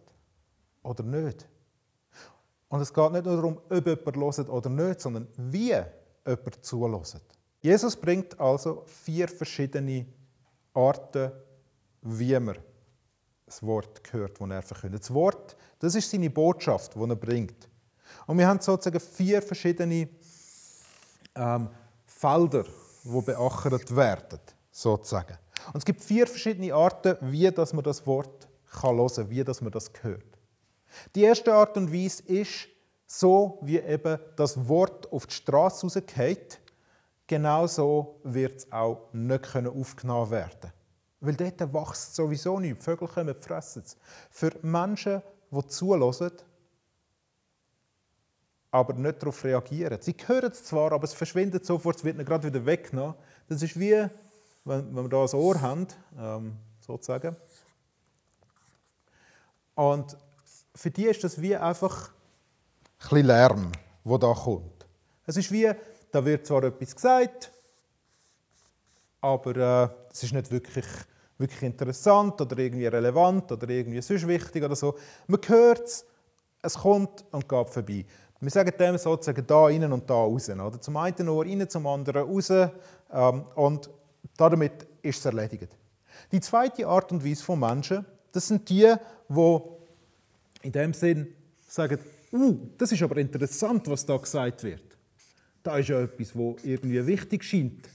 oder 0.82 1.02
nicht. 1.02 1.48
Und 2.68 2.80
es 2.80 2.92
geht 2.92 3.12
nicht 3.12 3.24
nur 3.26 3.36
darum, 3.36 3.60
ob 3.68 3.86
jemand 3.86 4.16
hört 4.16 4.48
oder 4.48 4.70
nicht, 4.70 5.00
sondern 5.00 5.28
wie 5.36 5.74
jemand 6.26 6.64
zuhört. 6.64 7.22
Jesus 7.60 7.94
bringt 7.94 8.38
also 8.40 8.84
vier 8.86 9.28
verschiedene 9.28 10.06
Arten, 10.74 11.32
wie 12.00 12.38
man 12.40 12.56
das 13.44 13.62
Wort 13.62 14.00
hört, 14.10 14.40
das 14.40 14.50
er 14.50 14.62
verkündet. 14.62 15.02
Das 15.02 15.12
Wort, 15.12 15.56
das 15.78 15.94
ist 15.94 16.10
seine 16.10 16.30
Botschaft, 16.30 16.94
die 16.94 17.00
er 17.00 17.16
bringt. 17.16 17.68
Und 18.26 18.38
wir 18.38 18.48
haben 18.48 18.60
sozusagen 18.60 19.00
vier 19.00 19.42
verschiedene 19.42 20.08
ähm, 21.34 21.68
Felder, 22.06 22.64
die 23.04 23.20
beachtet 23.20 23.94
werden, 23.94 24.40
sozusagen. 24.72 25.38
Und 25.68 25.78
es 25.78 25.84
gibt 25.84 26.02
vier 26.02 26.26
verschiedene 26.26 26.74
Arten, 26.74 27.16
wie 27.20 27.48
dass 27.52 27.72
man 27.72 27.84
das 27.84 28.04
Wort 28.06 28.48
kann 28.80 28.96
hören 28.96 29.30
wie 29.30 29.44
dass 29.44 29.60
man 29.60 29.70
das 29.70 29.92
hört. 30.00 30.24
Die 31.14 31.22
erste 31.22 31.54
Art 31.54 31.76
und 31.76 31.92
Weise 31.92 32.22
ist 32.24 32.68
so, 33.06 33.58
wie 33.62 33.78
eben 33.78 34.18
das 34.36 34.68
Wort 34.68 35.12
auf 35.12 35.26
die 35.26 35.34
Straße 35.34 35.86
rausgeht, 35.86 36.60
genauso 37.26 38.20
wird 38.24 38.58
es 38.58 38.72
auch 38.72 39.12
nicht 39.12 39.54
aufgenommen 39.54 40.30
werden 40.30 40.72
Weil 41.20 41.34
dort 41.34 41.60
wächst 41.60 42.08
es 42.08 42.16
sowieso 42.16 42.58
nicht. 42.58 42.78
Die 42.78 42.82
Vögel 42.82 43.08
kommen, 43.08 43.34
fressen 43.40 43.82
es. 43.84 43.96
Für 44.30 44.52
Menschen, 44.62 45.22
die 45.50 45.66
zulassen, 45.66 46.32
aber 48.70 48.94
nicht 48.94 49.22
darauf 49.22 49.44
reagieren. 49.44 49.98
Sie 50.00 50.16
hören 50.26 50.50
es 50.50 50.64
zwar, 50.64 50.92
aber 50.92 51.04
es 51.04 51.12
verschwindet 51.12 51.66
sofort, 51.66 51.96
es 51.96 52.04
wird 52.04 52.16
ihnen 52.16 52.24
gerade 52.24 52.46
wieder 52.46 52.64
weggenommen. 52.64 53.14
Das 53.46 53.62
ist 53.62 53.78
wie, 53.78 54.08
wenn, 54.64 54.94
wenn 54.94 55.04
wir 55.04 55.08
da 55.08 55.24
ein 55.24 55.34
Ohr 55.34 55.60
haben, 55.60 55.86
ähm, 56.18 56.56
sozusagen. 56.80 57.36
Und 59.74 60.16
für 60.74 60.90
die 60.90 61.06
ist 61.06 61.24
das 61.24 61.40
wie 61.40 61.56
einfach 61.56 62.08
ein 62.08 62.12
bisschen 63.00 63.26
Lärm, 63.26 63.72
der 64.04 64.18
da 64.18 64.32
kommt. 64.32 64.86
Es 65.26 65.36
ist 65.36 65.50
wie, 65.50 65.70
da 66.10 66.24
wird 66.24 66.46
zwar 66.46 66.64
etwas 66.64 66.94
gesagt, 66.94 67.52
aber 69.20 69.56
äh, 69.56 69.88
es 70.12 70.22
ist 70.24 70.32
nicht 70.32 70.50
wirklich, 70.50 70.86
wirklich 71.38 71.62
interessant 71.62 72.40
oder 72.40 72.58
irgendwie 72.58 72.86
relevant 72.86 73.50
oder 73.52 73.68
irgendwie 73.68 74.02
sonst 74.02 74.26
wichtig 74.26 74.64
oder 74.64 74.76
so. 74.76 74.96
Man 75.26 75.40
hört 75.46 75.86
es, 75.86 76.04
es 76.60 76.74
kommt 76.74 77.24
und 77.30 77.48
geht 77.48 77.70
vorbei. 77.70 78.04
Wir 78.40 78.50
sagen 78.50 78.72
dem 78.76 78.98
sozusagen 78.98 79.46
da 79.46 79.64
rein 79.66 79.92
und 79.92 80.10
da 80.10 80.14
raus. 80.14 80.48
Oder? 80.48 80.80
Zum 80.80 80.96
einen 80.96 81.28
Ohr 81.28 81.44
rein, 81.44 81.68
zum 81.68 81.86
anderen 81.86 82.24
raus. 82.24 82.50
Ähm, 82.50 83.44
und 83.54 83.88
damit 84.36 84.86
ist 85.02 85.18
es 85.18 85.24
erledigt. 85.24 85.68
Die 86.30 86.40
zweite 86.40 86.86
Art 86.86 87.10
und 87.12 87.24
Weise 87.24 87.42
von 87.42 87.58
Menschen, 87.58 88.04
das 88.32 88.48
sind 88.48 88.68
die, 88.68 88.94
die 89.28 89.58
in 90.62 90.72
dem 90.72 90.94
Sinn 90.94 91.34
sagen, 91.66 91.98
uh, 92.32 92.56
das 92.78 92.92
ist 92.92 93.02
aber 93.02 93.16
interessant, 93.16 93.88
was 93.88 94.06
da 94.06 94.16
gesagt 94.16 94.62
wird. 94.62 94.96
Da 95.62 95.76
ist 95.78 95.88
ja 95.88 96.00
etwas, 96.00 96.34
wo 96.34 96.56
irgendwie 96.62 97.06
wichtig 97.06 97.44
scheint. 97.44 97.88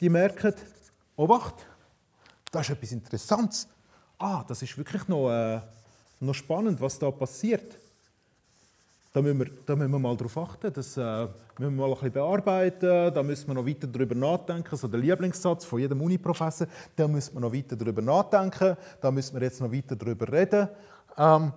Die 0.00 0.08
merken, 0.08 0.54
oh 1.16 1.28
wacht, 1.28 1.66
da 2.50 2.60
ist 2.60 2.70
etwas 2.70 2.92
Interessantes. 2.92 3.68
Ah, 4.18 4.44
das 4.46 4.62
ist 4.62 4.76
wirklich 4.76 5.06
noch 5.08 5.30
äh, 5.30 5.60
noch 6.20 6.34
spannend, 6.34 6.80
was 6.80 6.98
da 6.98 7.10
passiert. 7.10 7.78
Da 9.12 9.20
müssen 9.20 9.40
wir, 9.40 9.50
da 9.66 9.74
müssen 9.74 9.90
wir 9.90 9.98
mal 9.98 10.16
darauf 10.16 10.38
achten, 10.38 10.72
das 10.72 10.96
äh, 10.96 11.22
müssen 11.22 11.32
wir 11.58 11.70
mal 11.70 11.86
ein 11.86 11.90
bisschen 11.94 12.12
bearbeiten, 12.12 13.12
da 13.12 13.22
müssen 13.24 13.48
wir 13.48 13.54
noch 13.54 13.66
weiter 13.66 13.88
darüber 13.88 14.14
nachdenken, 14.14 14.76
so 14.76 14.86
der 14.86 15.00
Lieblingssatz 15.00 15.64
von 15.64 15.80
jedem 15.80 16.00
Uniprofessor, 16.00 16.68
da 16.94 17.08
müssen 17.08 17.34
wir 17.34 17.40
noch 17.40 17.52
weiter 17.52 17.74
darüber 17.74 18.02
nachdenken, 18.02 18.76
da 19.00 19.10
müssen 19.10 19.34
wir 19.34 19.42
jetzt 19.42 19.60
noch 19.60 19.72
weiter 19.72 19.96
darüber 19.96 20.32
reden. 20.32 20.68
Ähm, 21.18 21.52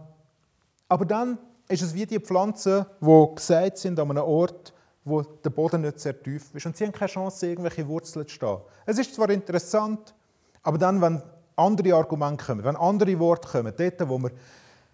aber 0.90 1.06
dann 1.06 1.38
ist 1.68 1.84
es 1.84 1.94
wie 1.94 2.08
die 2.08 2.20
Pflanzen, 2.20 2.88
die 3.00 3.36
gesät 3.36 3.78
sind 3.78 4.00
an 4.00 4.10
einem 4.10 4.24
Ort, 4.24 4.74
wo 5.06 5.22
der 5.22 5.52
Boden 5.52 5.82
nicht 5.82 6.00
sehr 6.00 6.22
tief 6.24 6.56
ist 6.56 6.66
und 6.66 6.76
sie 6.76 6.86
haben 6.86 6.92
keine 6.92 7.10
Chance, 7.12 7.46
irgendwelche 7.46 7.88
Wurzeln 7.88 8.28
zu 8.28 8.34
stehen. 8.34 8.58
Es 8.88 8.98
ist 8.98 9.14
zwar 9.14 9.30
interessant, 9.30 10.16
aber 10.64 10.80
dann, 10.80 11.00
wenn 11.02 11.22
andere 11.56 11.94
Argumente 11.94 12.46
kommen, 12.46 12.64
wenn 12.64 12.76
andere 12.76 13.20
Worte 13.20 13.48
kommen, 13.48 13.74
dort, 13.78 14.10
wo 14.10 14.18
man 14.18 14.32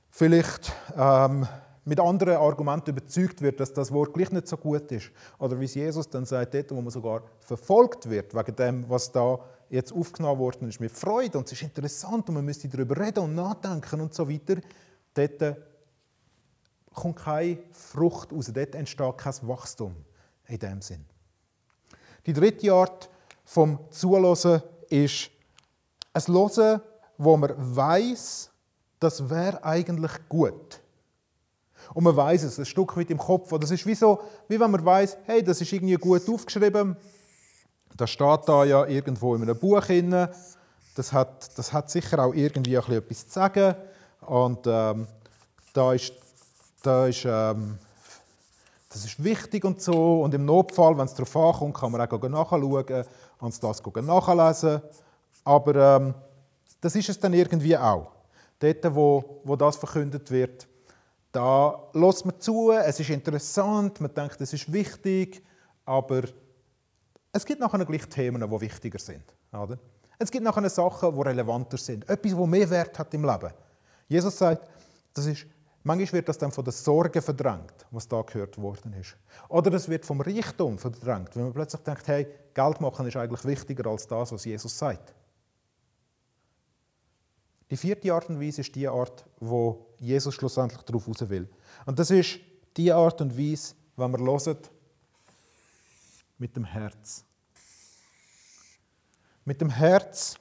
vielleicht 0.10 0.74
ähm, 0.98 1.48
mit 1.86 2.00
anderen 2.00 2.38
Argumenten 2.38 2.91
überzeugt 2.91 3.41
wird, 3.41 3.59
dass 3.59 3.74
das 3.74 3.91
Wort 3.91 4.13
gleich 4.13 4.31
nicht 4.31 4.48
so 4.48 4.57
gut 4.57 4.91
ist, 4.91 5.12
oder 5.38 5.59
wie 5.59 5.65
es 5.65 5.75
Jesus 5.75 6.09
dann 6.09 6.25
sagt, 6.25 6.53
dort, 6.53 6.71
wo 6.71 6.81
man 6.81 6.91
sogar 6.91 7.24
verfolgt 7.39 8.09
wird, 8.09 8.33
wegen 8.36 8.55
dem, 8.55 8.89
was 8.89 9.12
da 9.12 9.39
jetzt 9.69 9.93
aufgenommen 9.93 10.39
worden 10.39 10.67
ist, 10.67 10.79
mit 10.79 10.91
Freude 10.91 11.38
und 11.38 11.48
es 11.48 11.53
ist 11.53 11.62
interessant 11.63 12.27
und 12.29 12.36
man 12.36 12.45
müsste 12.45 12.67
darüber 12.67 12.98
reden 12.98 13.19
und 13.19 13.36
nachdenken 13.36 14.01
und 14.01 14.13
so 14.13 14.29
weiter, 14.29 14.57
dort 15.13 15.57
kommt 16.93 17.17
keine 17.17 17.59
Frucht 17.71 18.33
raus, 18.33 18.51
dort 18.53 18.75
entsteht 18.75 19.17
kein 19.17 19.33
Wachstum 19.43 19.95
in 20.48 20.59
dem 20.59 20.81
Sinn. 20.81 21.05
Die 22.25 22.33
dritte 22.33 22.71
Art 22.74 23.09
vom 23.45 23.79
Zuhören 23.89 24.62
ist 24.89 25.31
ein 26.13 26.24
Hören, 26.27 26.81
wo 27.17 27.38
man 27.38 27.53
weiß, 27.57 28.51
das 29.00 29.29
wäre 29.29 29.63
eigentlich 29.63 30.12
gut. 30.27 30.81
Und 31.93 32.03
man 32.03 32.15
weiß 32.15 32.43
es, 32.43 32.60
ein 32.60 32.65
Stück 32.65 32.96
weit 32.98 33.10
im 33.10 33.17
Kopf. 33.17 33.51
Das 33.60 33.72
ist 33.72 33.86
wie 33.86 33.96
so, 33.96 34.19
wie 34.48 34.60
wenn 34.60 34.72
man 34.72 34.84
weiß, 34.84 35.17
hey, 35.25 35.43
das 35.43 35.62
ist 35.62 35.72
irgendwie 35.74 35.96
gut 35.96 36.29
aufgeschrieben. 36.29 36.96
Das 37.98 38.12
steht 38.12 38.41
da 38.48 38.63
ja 38.63 38.86
irgendwo 38.86 39.36
in 39.36 39.41
einem 39.41 39.58
Buch 39.58 39.81
drin. 39.81 40.27
Das 40.96 41.13
hat, 41.13 41.58
das 41.58 41.74
hat 41.74 41.89
sicher 41.89 42.24
auch 42.24 42.34
irgendwie 42.34 42.77
ein 42.77 42.91
etwas 42.91 43.27
zu 43.27 43.34
sagen. 43.34 43.75
Und 44.22 44.67
ähm, 44.67 45.08
da 45.74 45.93
ist, 45.93 46.13
da 46.84 47.08
ist, 47.08 47.25
ähm, 47.25 47.77
das 48.89 49.05
ist 49.05 49.24
wichtig 49.24 49.65
und 49.65 49.81
so. 49.81 50.22
Und 50.22 50.34
im 50.34 50.46
Notfall, 50.46 50.98
wenn 50.98 51.05
es 51.05 51.13
darauf 51.13 51.36
ankommt, 51.36 51.75
kann 51.77 51.91
man 51.91 52.01
auch 52.01 52.29
nachschauen 52.29 53.05
und 53.39 53.63
das 53.63 53.84
nachlesen. 53.96 54.81
Aber 55.43 55.75
ähm, 55.75 56.13
das 56.79 56.96
ist 56.96 57.10
es 57.10 57.19
dann 57.19 57.34
irgendwie 57.34 57.77
auch. 57.77 58.12
Dort, 58.60 58.96
wo, 58.96 59.41
wo 59.43 59.55
das 59.55 59.77
verkündet 59.77 60.29
wird, 60.31 60.68
da 61.31 61.89
lässt 61.93 62.25
man 62.25 62.39
zu, 62.39 62.71
es 62.71 63.00
ist 63.00 63.09
interessant, 63.09 64.01
man 64.01 64.13
denkt, 64.13 64.41
es 64.41 64.53
ist 64.53 64.71
wichtig, 64.71 65.43
aber 65.86 66.24
es 67.31 67.45
gibt 67.45 67.59
nachher 67.59 67.86
gleich 67.86 68.07
Themen, 68.07 68.41
die 68.41 68.62
wichtiger 68.62 69.00
sind. 69.00 69.24
Oder? 69.51 69.77
Es 70.17 70.31
gibt 70.31 70.43
nachher 70.43 70.67
Sachen, 70.69 71.15
die 71.15 71.21
relevanter 71.21 71.77
sind. 71.77 72.09
Etwas, 72.09 72.31
das 72.31 72.48
mehr 72.48 72.69
Wert 72.69 72.98
hat 72.98 73.13
im 73.13 73.24
Leben. 73.24 73.53
Jesus 74.07 74.38
sagt, 74.38 74.67
das 75.13 75.27
ist, 75.27 75.45
manchmal 75.83 76.13
wird 76.13 76.29
das 76.29 76.38
dann 76.38 76.51
von 76.51 76.63
der 76.63 76.74
Sorge 76.74 77.21
verdrängt, 77.21 77.86
was 77.91 78.07
da 78.07 78.21
gehört 78.24 78.57
worden 78.57 78.93
ist. 78.93 79.15
Oder 79.48 79.71
es 79.74 79.88
wird 79.88 80.05
vom 80.05 80.21
Reichtum 80.21 80.77
verdrängt, 80.79 81.36
wenn 81.36 81.43
man 81.43 81.53
plötzlich 81.53 81.81
denkt, 81.83 82.07
hey, 82.07 82.27
Geld 82.53 82.81
machen 82.81 83.07
ist 83.07 83.15
eigentlich 83.15 83.45
wichtiger 83.45 83.88
als 83.89 84.07
das, 84.07 84.31
was 84.31 84.45
Jesus 84.45 84.77
sagt. 84.77 85.13
Die 87.69 87.77
vierte 87.77 88.12
Art 88.12 88.29
und 88.29 88.41
Weise 88.41 88.62
ist 88.62 88.74
die 88.74 88.88
Art, 88.88 89.25
wo 89.39 89.86
Jesus 90.00 90.34
schlussendlich 90.34 90.82
darauf 90.84 91.08
raus 91.08 91.29
will. 91.29 91.48
Und 91.86 92.00
das 92.00 92.12
ist 92.12 92.39
die 92.77 92.91
Art 92.91 93.20
und 93.22 93.38
Weise, 93.38 93.75
wenn 93.96 94.12
wir 94.12 94.20
hören, 94.20 94.58
mit 96.38 96.56
dem 96.56 96.63
Herz. 96.63 97.25
Mit 99.44 99.60
dem 99.60 99.70
Herz, 99.70 100.36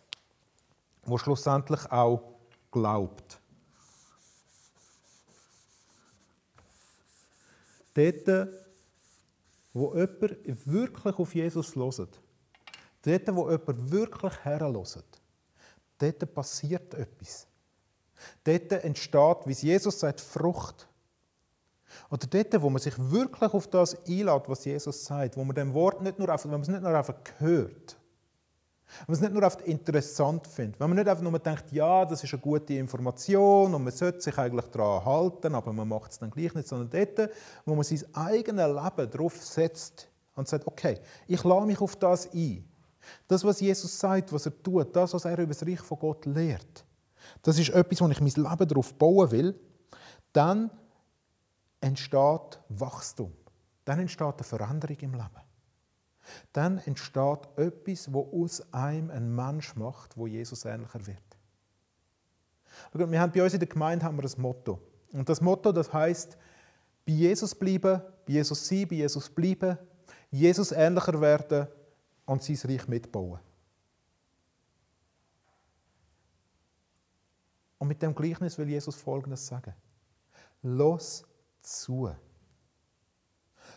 wo 1.03 1.19
schlussendlich 1.19 1.91
auch 1.91 2.23
glaubt. 2.71 3.41
Dort, 7.95 8.49
wo 9.73 9.93
jemand 9.95 10.67
wirklich 10.67 11.19
auf 11.19 11.35
Jesus 11.35 11.75
hört, 11.75 12.21
dort, 13.03 13.35
wo 13.35 13.51
jemand 13.51 13.91
wirklich 13.91 14.45
herhört, 14.45 15.21
dort 15.99 16.35
passiert 16.35 16.95
etwas. 16.95 17.48
Dort 18.45 18.73
entsteht, 18.73 19.39
wie 19.47 19.53
es 19.53 19.63
Jesus 19.63 20.01
sagt, 20.01 20.21
Frucht. 20.21 20.89
Oder 22.11 22.27
dort, 22.27 22.63
wo 22.63 22.71
man 22.71 22.81
sich 22.81 22.95
wirklich 22.99 23.53
auf 23.53 23.67
das 23.67 23.97
einlädt, 24.07 24.49
was 24.49 24.65
Jesus 24.65 25.05
sagt, 25.05 25.37
wo 25.37 25.45
man 25.45 25.55
dem 25.55 25.75
Wort 25.75 26.03
nicht 26.03 26.19
nur 26.19 26.29
einfach, 26.29 26.45
wenn 26.45 26.53
man 26.53 26.63
es 26.63 26.69
nicht 26.69 26.83
nur 26.83 26.95
einfach 26.95 27.15
hört, 27.39 27.97
wenn 29.07 29.07
man 29.07 29.15
es 29.15 29.21
nicht 29.21 29.33
nur 29.33 29.43
einfach 29.43 29.61
interessant 29.61 30.47
findet, 30.47 30.81
wenn 30.81 30.89
man 30.89 30.99
nicht 30.99 31.09
einfach 31.09 31.23
nur 31.23 31.39
denkt, 31.39 31.73
ja, 31.73 32.05
das 32.05 32.25
ist 32.25 32.33
eine 32.33 32.41
gute 32.41 32.75
Information 32.75 33.75
und 33.75 33.85
man 33.85 33.93
sollte 33.93 34.21
sich 34.21 34.37
eigentlich 34.39 34.67
daran 34.67 35.05
halten, 35.05 35.55
aber 35.55 35.73
man 35.73 35.89
macht 35.89 36.13
es 36.13 36.19
dann 36.19 36.31
gleich 36.31 36.55
nicht, 36.55 36.69
sondern 36.69 36.91
dort, 36.91 37.31
wo 37.65 37.75
man 37.75 37.85
sein 37.85 38.05
eigenes 38.15 38.67
Leben 38.67 39.11
darauf 39.11 39.37
setzt 39.37 40.09
und 40.35 40.49
sagt, 40.49 40.67
okay, 40.67 40.99
ich 41.27 41.45
lade 41.45 41.67
mich 41.67 41.81
auf 41.81 41.97
das 41.97 42.33
ein. 42.33 42.65
Das, 43.27 43.45
was 43.45 43.61
Jesus 43.61 43.99
sagt, 43.99 44.33
was 44.33 44.47
er 44.47 44.63
tut, 44.63 44.95
das, 44.95 45.15
was 45.15 45.25
er 45.25 45.39
über 45.39 45.49
das 45.49 45.67
Reich 45.67 45.81
von 45.81 45.99
Gott 45.99 46.27
lehrt, 46.27 46.85
das 47.43 47.59
ist 47.59 47.71
etwas, 47.71 48.01
wo 48.01 48.09
ich 48.09 48.21
mein 48.21 48.51
Leben 48.51 48.69
darauf 48.69 48.95
bauen 48.95 49.31
will, 49.31 49.61
dann 50.33 50.71
entsteht 51.81 52.61
Wachstum. 52.69 53.33
Dann 53.85 54.01
entsteht 54.01 54.35
eine 54.35 54.45
Veränderung 54.45 54.97
im 55.01 55.13
Leben. 55.13 55.43
Dann 56.53 56.79
entsteht 56.79 57.49
etwas, 57.57 58.13
wo 58.13 58.43
aus 58.43 58.63
einem 58.73 59.11
ein 59.11 59.35
Mensch 59.35 59.77
macht, 59.77 60.17
wo 60.17 60.27
Jesus 60.27 60.65
ähnlicher 60.65 61.07
wird. 61.07 61.23
Wir 62.93 63.21
haben 63.21 63.33
bei 63.33 63.43
uns 63.43 63.55
in 63.55 63.61
der 63.61 63.69
Gemeinde 63.69 64.05
haben 64.05 64.17
wir 64.17 64.25
ein 64.25 64.41
Motto. 64.43 64.81
Und 65.13 65.29
das 65.29 65.41
Motto, 65.41 65.73
das 65.73 65.93
heißt, 65.93 66.37
bei 67.07 67.13
Jesus 67.13 67.55
bleiben, 67.55 68.03
bei 68.27 68.35
Jesus 68.35 68.67
sein, 68.69 68.87
bei 68.87 68.97
Jesus 68.97 69.31
bleiben, 69.31 69.79
Jesus 70.31 70.73
ähnlicher 70.73 71.19
werden 71.21 71.67
und 72.27 72.43
sein 72.43 72.59
Reich 72.71 72.87
mitbauen. 72.87 73.41
Und 77.79 77.89
mit 77.89 78.03
dem 78.03 78.15
Gleichnis 78.15 78.59
will 78.59 78.69
Jesus 78.69 78.97
Folgendes 78.97 79.47
sagen. 79.47 79.75
Los 80.63 81.25
zu. 81.61 82.11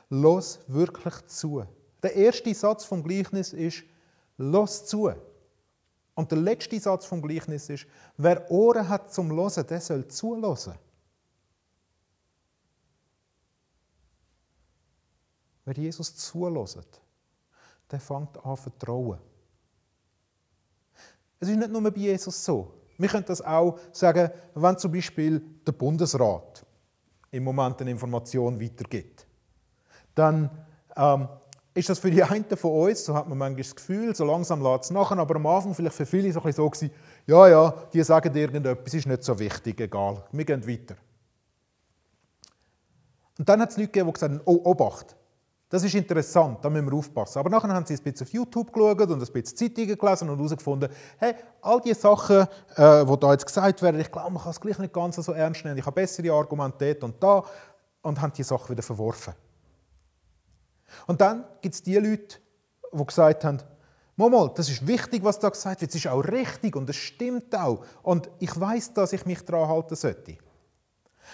Los 0.10 0.60
wirklich 0.68 1.26
zu. 1.28 1.64
Der 2.02 2.16
erste 2.16 2.54
Satz 2.54 2.84
vom 2.84 3.04
Gleichnis 3.04 3.54
ist, 3.54 3.84
los 4.38 4.86
zu. 4.86 5.12
Und 6.16 6.32
der 6.32 6.40
letzte 6.40 6.80
Satz 6.80 7.06
vom 7.06 7.22
Gleichnis 7.22 7.70
ist, 7.70 7.86
wer 8.18 8.50
Ohren 8.52 8.88
hat 8.90 9.14
zum 9.14 9.30
Losen, 9.30 9.66
der 9.68 9.80
soll 9.80 10.08
zulassen. 10.08 10.74
Wer 15.64 15.76
Jesus 15.76 16.16
zulässt, 16.16 17.02
der 17.90 18.00
fängt 18.00 18.36
an 18.44 18.58
zu 18.58 18.64
vertrauen. 18.64 19.20
Es 21.40 21.48
ist 21.48 21.58
nicht 21.58 21.72
nur 21.72 21.82
bei 21.82 22.00
Jesus 22.00 22.44
so. 22.44 22.81
Wir 23.02 23.10
können 23.10 23.26
das 23.26 23.42
auch 23.42 23.80
sagen, 23.92 24.30
wenn 24.54 24.78
zum 24.78 24.92
Beispiel 24.92 25.42
der 25.66 25.72
Bundesrat 25.72 26.66
im 27.32 27.44
Moment 27.44 27.82
eine 27.82 27.92
Information 27.92 28.62
weitergibt. 28.62 29.26
Dann 30.14 30.50
ähm, 30.96 31.28
ist 31.74 31.90
das 31.90 32.00
für 32.00 32.12
die 32.12 32.22
einen 32.22 32.46
von 32.46 32.72
uns, 32.72 33.06
so 33.06 33.14
hat 33.14 33.28
man 33.28 33.38
manchmal 33.38 33.64
das 33.64 33.76
Gefühl, 33.76 34.14
so 34.14 34.26
langsam 34.26 34.62
lässt 34.62 34.86
es 34.86 34.92
nachher, 34.92 35.18
aber 35.18 35.36
am 35.36 35.48
Anfang 35.48 35.74
vielleicht 35.74 35.96
für 35.96 36.06
viele 36.06 36.32
so, 36.32 36.42
so 36.52 36.70
gewesen, 36.70 36.92
ja, 37.26 37.48
ja, 37.48 37.74
die 37.94 38.04
sagen 38.04 38.36
irgendetwas, 38.36 38.94
ist 38.94 39.08
nicht 39.08 39.24
so 39.24 39.40
wichtig, 39.40 39.80
egal, 39.80 40.24
wir 40.32 40.46
gehen 40.46 40.68
weiter. 40.68 40.96
Und 43.40 43.48
dann 43.48 43.62
hat 43.62 43.72
es 43.72 43.78
Leute 43.78 43.88
gegeben, 43.88 44.08
die 44.08 44.14
gesagt 44.14 44.34
haben, 44.34 44.42
oh, 44.46 44.70
Obacht, 44.70 45.16
das 45.72 45.86
ist 45.86 45.96
interessant, 45.96 46.58
da 46.62 46.70
müssen 46.70 46.92
wir 46.92 46.98
aufpassen. 46.98 47.40
Aber 47.40 47.50
nachher 47.50 47.70
haben 47.70 47.86
sie 47.86 47.94
ein 47.94 48.04
bisschen 48.04 48.28
auf 48.28 48.34
YouTube 48.34 48.74
geschaut 48.74 49.10
und 49.10 49.14
ein 49.14 49.20
bisschen 49.20 49.56
Zeitungen 49.56 49.98
gelesen 49.98 50.30
und 50.30 50.38
herausgefunden, 50.38 50.90
hey, 51.18 51.34
all 51.62 51.80
die 51.80 51.94
Sachen, 51.94 52.46
äh, 52.76 53.06
die 53.06 53.20
da 53.20 53.32
jetzt 53.32 53.46
gesagt 53.46 53.82
werden, 53.82 54.02
ich 54.02 54.12
glaube, 54.12 54.32
man 54.32 54.44
kann 54.44 54.52
es 54.52 54.60
gleich 54.60 54.78
nicht 54.80 54.94
ganz 54.94 55.16
so 55.16 55.32
ernst 55.32 55.64
nehmen. 55.64 55.78
Ich 55.78 55.86
habe 55.86 55.96
bessere 55.96 56.34
Argumente 56.34 56.98
und 57.02 57.24
da 57.24 57.46
und 58.02 58.20
haben 58.20 58.34
die 58.34 58.44
Sachen 58.44 58.68
wieder 58.68 58.84
verworfen. 58.84 59.34
Und 61.08 61.22
dann 61.22 61.46
gibt 61.62 61.74
es 61.74 61.82
die 61.82 61.96
Leute, 61.96 62.40
die 62.92 63.06
gesagt 63.06 63.46
haben, 63.46 63.60
Mal, 64.18 64.52
das 64.54 64.70
ist 64.70 64.86
wichtig, 64.86 65.24
was 65.24 65.40
da 65.40 65.50
gesagt 65.50 65.82
wird. 65.82 65.90
Es 65.90 65.96
ist 65.96 66.06
auch 66.06 66.20
richtig 66.20 66.76
und 66.76 66.88
es 66.90 66.98
stimmt 66.98 67.56
auch. 67.56 67.84
Und 68.04 68.30
ich 68.40 68.60
weiß, 68.60 68.94
dass 68.94 69.14
ich 69.14 69.26
mich 69.26 69.44
daran 69.46 69.70
halten 69.70 69.96
sollte. 69.96 70.38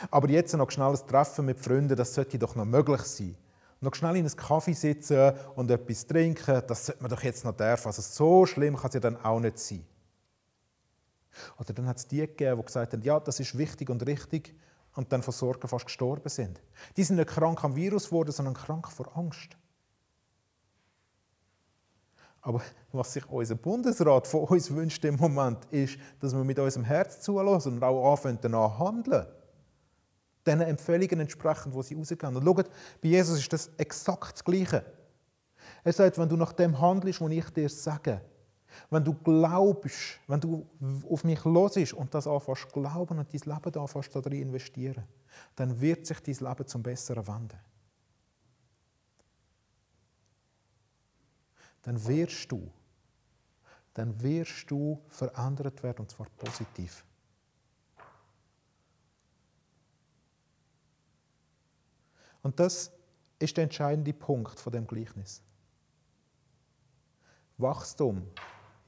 Aber 0.10 0.30
jetzt 0.30 0.56
noch 0.56 0.72
schnell 0.72 0.92
ein 0.92 1.08
Treffen 1.08 1.46
mit 1.46 1.60
Freunden, 1.60 1.98
das 1.98 2.14
sollte 2.14 2.40
doch 2.40 2.56
noch 2.56 2.64
möglich 2.64 3.02
sein 3.02 3.36
noch 3.82 3.96
schnell 3.96 4.16
in 4.16 4.26
einen 4.26 4.36
Kaffee 4.36 4.74
sitzen 4.74 5.34
und 5.56 5.70
etwas 5.70 6.08
trinken, 6.08 6.62
das 6.68 6.86
sollte 6.88 7.02
man 7.02 7.12
doch 7.12 7.22
jetzt 7.22 7.46
noch 7.46 7.56
dürfen. 7.56 7.88
Also 7.88 8.02
so 8.02 8.46
schlimm 8.46 8.76
kann 8.76 8.88
es 8.88 8.94
ja 8.96 9.00
dann 9.00 9.18
auch 9.18 9.40
nicht 9.40 9.60
sein. 9.60 9.86
Oder 11.60 11.74
dann 11.74 11.88
hat 11.88 11.98
es 11.98 12.08
die 12.08 12.18
gegeben, 12.18 12.60
die 12.60 12.66
gesagt 12.66 12.94
haben, 12.94 13.02
ja, 13.04 13.20
das 13.20 13.40
ist 13.40 13.58
wichtig 13.58 13.90
und 13.90 14.06
richtig 14.06 14.56
und 14.96 15.12
dann 15.12 15.22
von 15.22 15.34
Sorgen 15.34 15.68
fast 15.68 15.86
gestorben 15.86 16.30
sind. 16.30 16.60
Die 16.96 17.04
sind 17.04 17.18
nicht 17.18 17.30
krank 17.30 17.64
am 17.64 17.76
Virus 17.76 18.06
geworden, 18.06 18.32
sondern 18.32 18.56
krank 18.56 18.92
vor 18.92 19.16
Angst. 19.16 19.56
Aber 22.42 22.62
was 22.92 23.14
sich 23.14 23.30
unser 23.30 23.56
Bundesrat 23.56 24.26
von 24.26 24.46
uns 24.46 24.72
wünscht 24.72 25.04
im 25.06 25.18
Moment, 25.18 25.66
ist, 25.66 25.98
dass 26.20 26.34
wir 26.34 26.44
mit 26.44 26.58
unserem 26.58 26.86
Herz 26.86 27.22
zulassen 27.22 27.74
und 27.74 27.84
auch 27.84 28.12
anfangen, 28.12 28.40
danach 28.42 28.80
handeln 28.80 29.28
den 30.48 30.62
Empfehlungen 30.62 31.20
entsprechend, 31.20 31.74
wo 31.74 31.82
sie 31.82 31.96
rausgehen. 31.96 32.36
Und 32.36 32.44
schaut, 32.44 32.70
bei 33.02 33.10
Jesus 33.10 33.40
ist 33.40 33.54
das 33.54 33.70
exakt 33.78 34.34
das 34.34 34.44
Gleiche. 34.44 34.86
Er 35.84 35.94
sagt, 35.94 36.18
wenn 36.18 36.30
du 36.30 36.38
nach 36.38 36.54
dem 36.54 36.80
handelst, 36.80 37.22
was 37.22 37.32
ich 37.32 37.50
dir 37.52 37.70
sage, 37.70 38.22
wenn 38.90 39.04
du 39.04 39.14
glaubst, 39.14 40.20
wenn 40.28 40.40
du 40.40 40.68
auf 41.10 41.24
mich 41.24 41.44
losest 41.46 41.94
und 41.94 42.14
das 42.14 42.28
anfängst 42.28 42.72
glauben 42.72 43.20
und 43.20 43.34
dein 43.34 43.56
Leben 43.56 43.80
anfängst 43.80 44.16
darin 44.16 44.42
investieren, 44.42 45.04
dann 45.56 45.80
wird 45.80 46.06
sich 46.06 46.20
dein 46.20 46.50
Leben 46.50 46.68
zum 46.68 46.84
Besseren 46.84 47.28
wenden. 47.28 47.60
Dann 51.84 52.06
wirst 52.06 52.52
du, 52.52 52.70
dann 53.94 54.22
wirst 54.22 54.70
du 54.70 55.02
verändert 55.08 55.82
werden 55.84 56.02
und 56.02 56.12
zwar 56.12 56.28
positiv. 56.38 57.04
Und 62.42 62.60
das 62.60 62.92
ist 63.40 63.56
der 63.58 63.66
entscheidende 63.66 64.14
Punkt 64.14 64.60
von 64.60 64.72
dem 64.74 64.88
Gleichnis. 64.88 65.42
Wachstum 67.58 68.28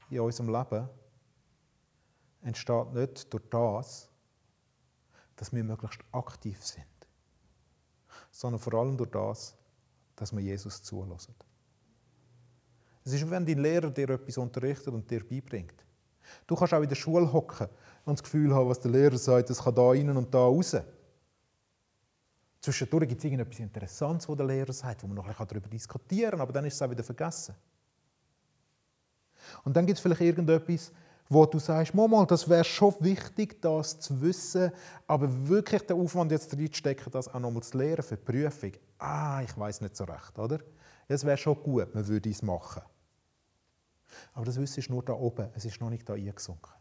in 0.09 0.19
unserem 0.19 0.53
Leben 0.53 0.89
entsteht 2.41 2.93
nicht 2.93 3.33
durch 3.33 3.43
das, 3.49 4.09
dass 5.35 5.53
wir 5.53 5.63
möglichst 5.63 6.01
aktiv 6.11 6.63
sind, 6.63 6.85
sondern 8.31 8.59
vor 8.59 8.73
allem 8.73 8.97
durch 8.97 9.09
das, 9.09 9.55
dass 10.15 10.33
wir 10.33 10.41
Jesus 10.41 10.83
zulassen. 10.83 11.33
Es 13.03 13.13
ist, 13.13 13.29
wenn 13.29 13.45
dein 13.45 13.57
Lehrer 13.59 13.89
dir 13.89 14.09
etwas 14.09 14.37
unterrichtet 14.37 14.93
und 14.93 15.09
dir 15.09 15.27
beibringt. 15.27 15.85
Du 16.45 16.55
kannst 16.55 16.73
auch 16.73 16.81
in 16.81 16.89
der 16.89 16.95
Schule 16.95 17.31
hocken 17.31 17.67
und 18.05 18.19
das 18.19 18.23
Gefühl 18.23 18.53
haben, 18.53 18.69
was 18.69 18.79
der 18.79 18.91
Lehrer 18.91 19.17
sagt, 19.17 19.49
das 19.49 19.63
kann 19.63 19.73
da 19.73 19.89
rein 19.89 20.15
und 20.15 20.33
da 20.33 20.39
raus. 20.39 20.75
Zwischendurch 22.61 23.07
gibt 23.07 23.19
es 23.19 23.25
irgendetwas 23.25 23.59
Interessantes, 23.59 24.27
was 24.27 24.35
der 24.35 24.45
Lehrer 24.45 24.73
sagt, 24.73 25.03
wo 25.03 25.07
man 25.07 25.15
noch 25.15 25.45
darüber 25.45 25.69
diskutieren 25.69 26.31
kann, 26.31 26.41
aber 26.41 26.51
dann 26.51 26.65
ist 26.65 26.73
es 26.73 26.81
auch 26.81 26.89
wieder 26.89 27.03
vergessen. 27.03 27.55
Und 29.63 29.75
dann 29.75 29.85
gibt 29.85 29.97
es 29.97 30.01
vielleicht 30.01 30.21
irgendetwas, 30.21 30.91
wo 31.29 31.45
du 31.45 31.59
sagst, 31.59 31.93
mal, 31.93 32.25
das 32.25 32.49
wäre 32.49 32.63
schon 32.63 32.93
wichtig, 32.99 33.61
das 33.61 33.99
zu 33.99 34.19
wissen, 34.19 34.71
aber 35.07 35.47
wirklich 35.47 35.83
den 35.83 36.01
Aufwand 36.01 36.31
jetzt 36.31 36.53
reinzustecken, 36.53 37.11
das 37.11 37.27
auch 37.27 37.39
nochmal 37.39 37.63
zu 37.63 37.77
lernen 37.77 38.01
für 38.01 38.17
die 38.17 38.23
Prüfung. 38.23 38.71
Ah, 38.97 39.41
ich 39.43 39.55
weiß 39.57 39.81
nicht 39.81 39.95
so 39.95 40.05
recht, 40.05 40.37
oder? 40.39 40.59
Es 41.07 41.23
wäre 41.23 41.37
schon 41.37 41.61
gut, 41.61 41.93
man 41.93 42.07
würde 42.07 42.29
es 42.29 42.41
machen. 42.41 42.81
Aber 44.33 44.45
das 44.45 44.59
Wissen 44.59 44.79
ist 44.79 44.89
nur 44.89 45.03
da 45.03 45.13
oben, 45.13 45.49
es 45.53 45.65
ist 45.65 45.79
noch 45.79 45.89
nicht 45.89 46.09
da 46.09 46.13
eingesunken. 46.13 46.73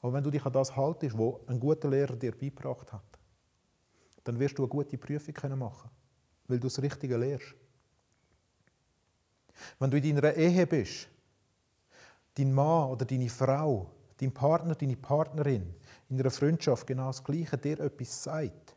Aber 0.00 0.12
wenn 0.12 0.24
du 0.24 0.30
dich 0.30 0.44
an 0.44 0.52
das 0.52 0.74
haltest, 0.76 1.16
was 1.16 1.34
ein 1.46 1.60
guter 1.60 1.88
Lehrer 1.88 2.16
dir 2.16 2.32
beigebracht 2.32 2.92
hat, 2.92 3.11
dann 4.24 4.38
wirst 4.38 4.58
du 4.58 4.62
eine 4.62 4.68
gute 4.68 4.98
Prüfung 4.98 5.34
machen 5.58 5.90
können, 5.90 5.90
weil 6.48 6.60
du 6.60 6.68
das 6.68 6.80
Richtige 6.80 7.16
lernst. 7.16 7.54
Wenn 9.78 9.90
du 9.90 9.98
in 9.98 10.16
deiner 10.16 10.34
Ehe 10.34 10.66
bist, 10.66 11.08
dein 12.34 12.52
Mann 12.52 12.90
oder 12.90 13.04
deine 13.04 13.28
Frau, 13.28 13.90
dein 14.18 14.32
Partner, 14.32 14.74
deine 14.74 14.96
Partnerin 14.96 15.74
in 16.08 16.20
einer 16.20 16.30
Freundschaft 16.30 16.86
genau 16.86 17.08
das 17.08 17.22
Gleiche 17.22 17.58
dir 17.58 17.80
etwas 17.80 18.22
sagt, 18.22 18.76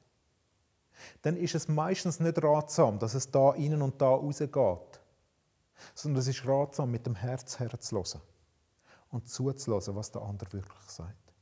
dann 1.22 1.38
ist 1.38 1.56
es 1.56 1.68
meistens 1.68 2.20
nicht 2.20 2.42
ratsam, 2.42 3.00
dass 3.00 3.14
es 3.14 3.30
da 3.30 3.54
innen 3.54 3.82
und 3.82 4.02
da 4.02 4.10
rausgeht, 4.10 5.02
sondern 5.94 6.22
es 6.22 6.28
ist 6.28 6.46
ratsam, 6.48 6.92
mit 6.92 7.06
dem 7.06 7.16
Herz 7.16 7.60
herzuhören 7.60 8.22
und 9.10 9.28
zuzulassen, 9.28 9.96
was 9.96 10.12
der 10.12 10.22
andere 10.22 10.54
wirklich 10.54 10.84
sagt. 10.88 11.34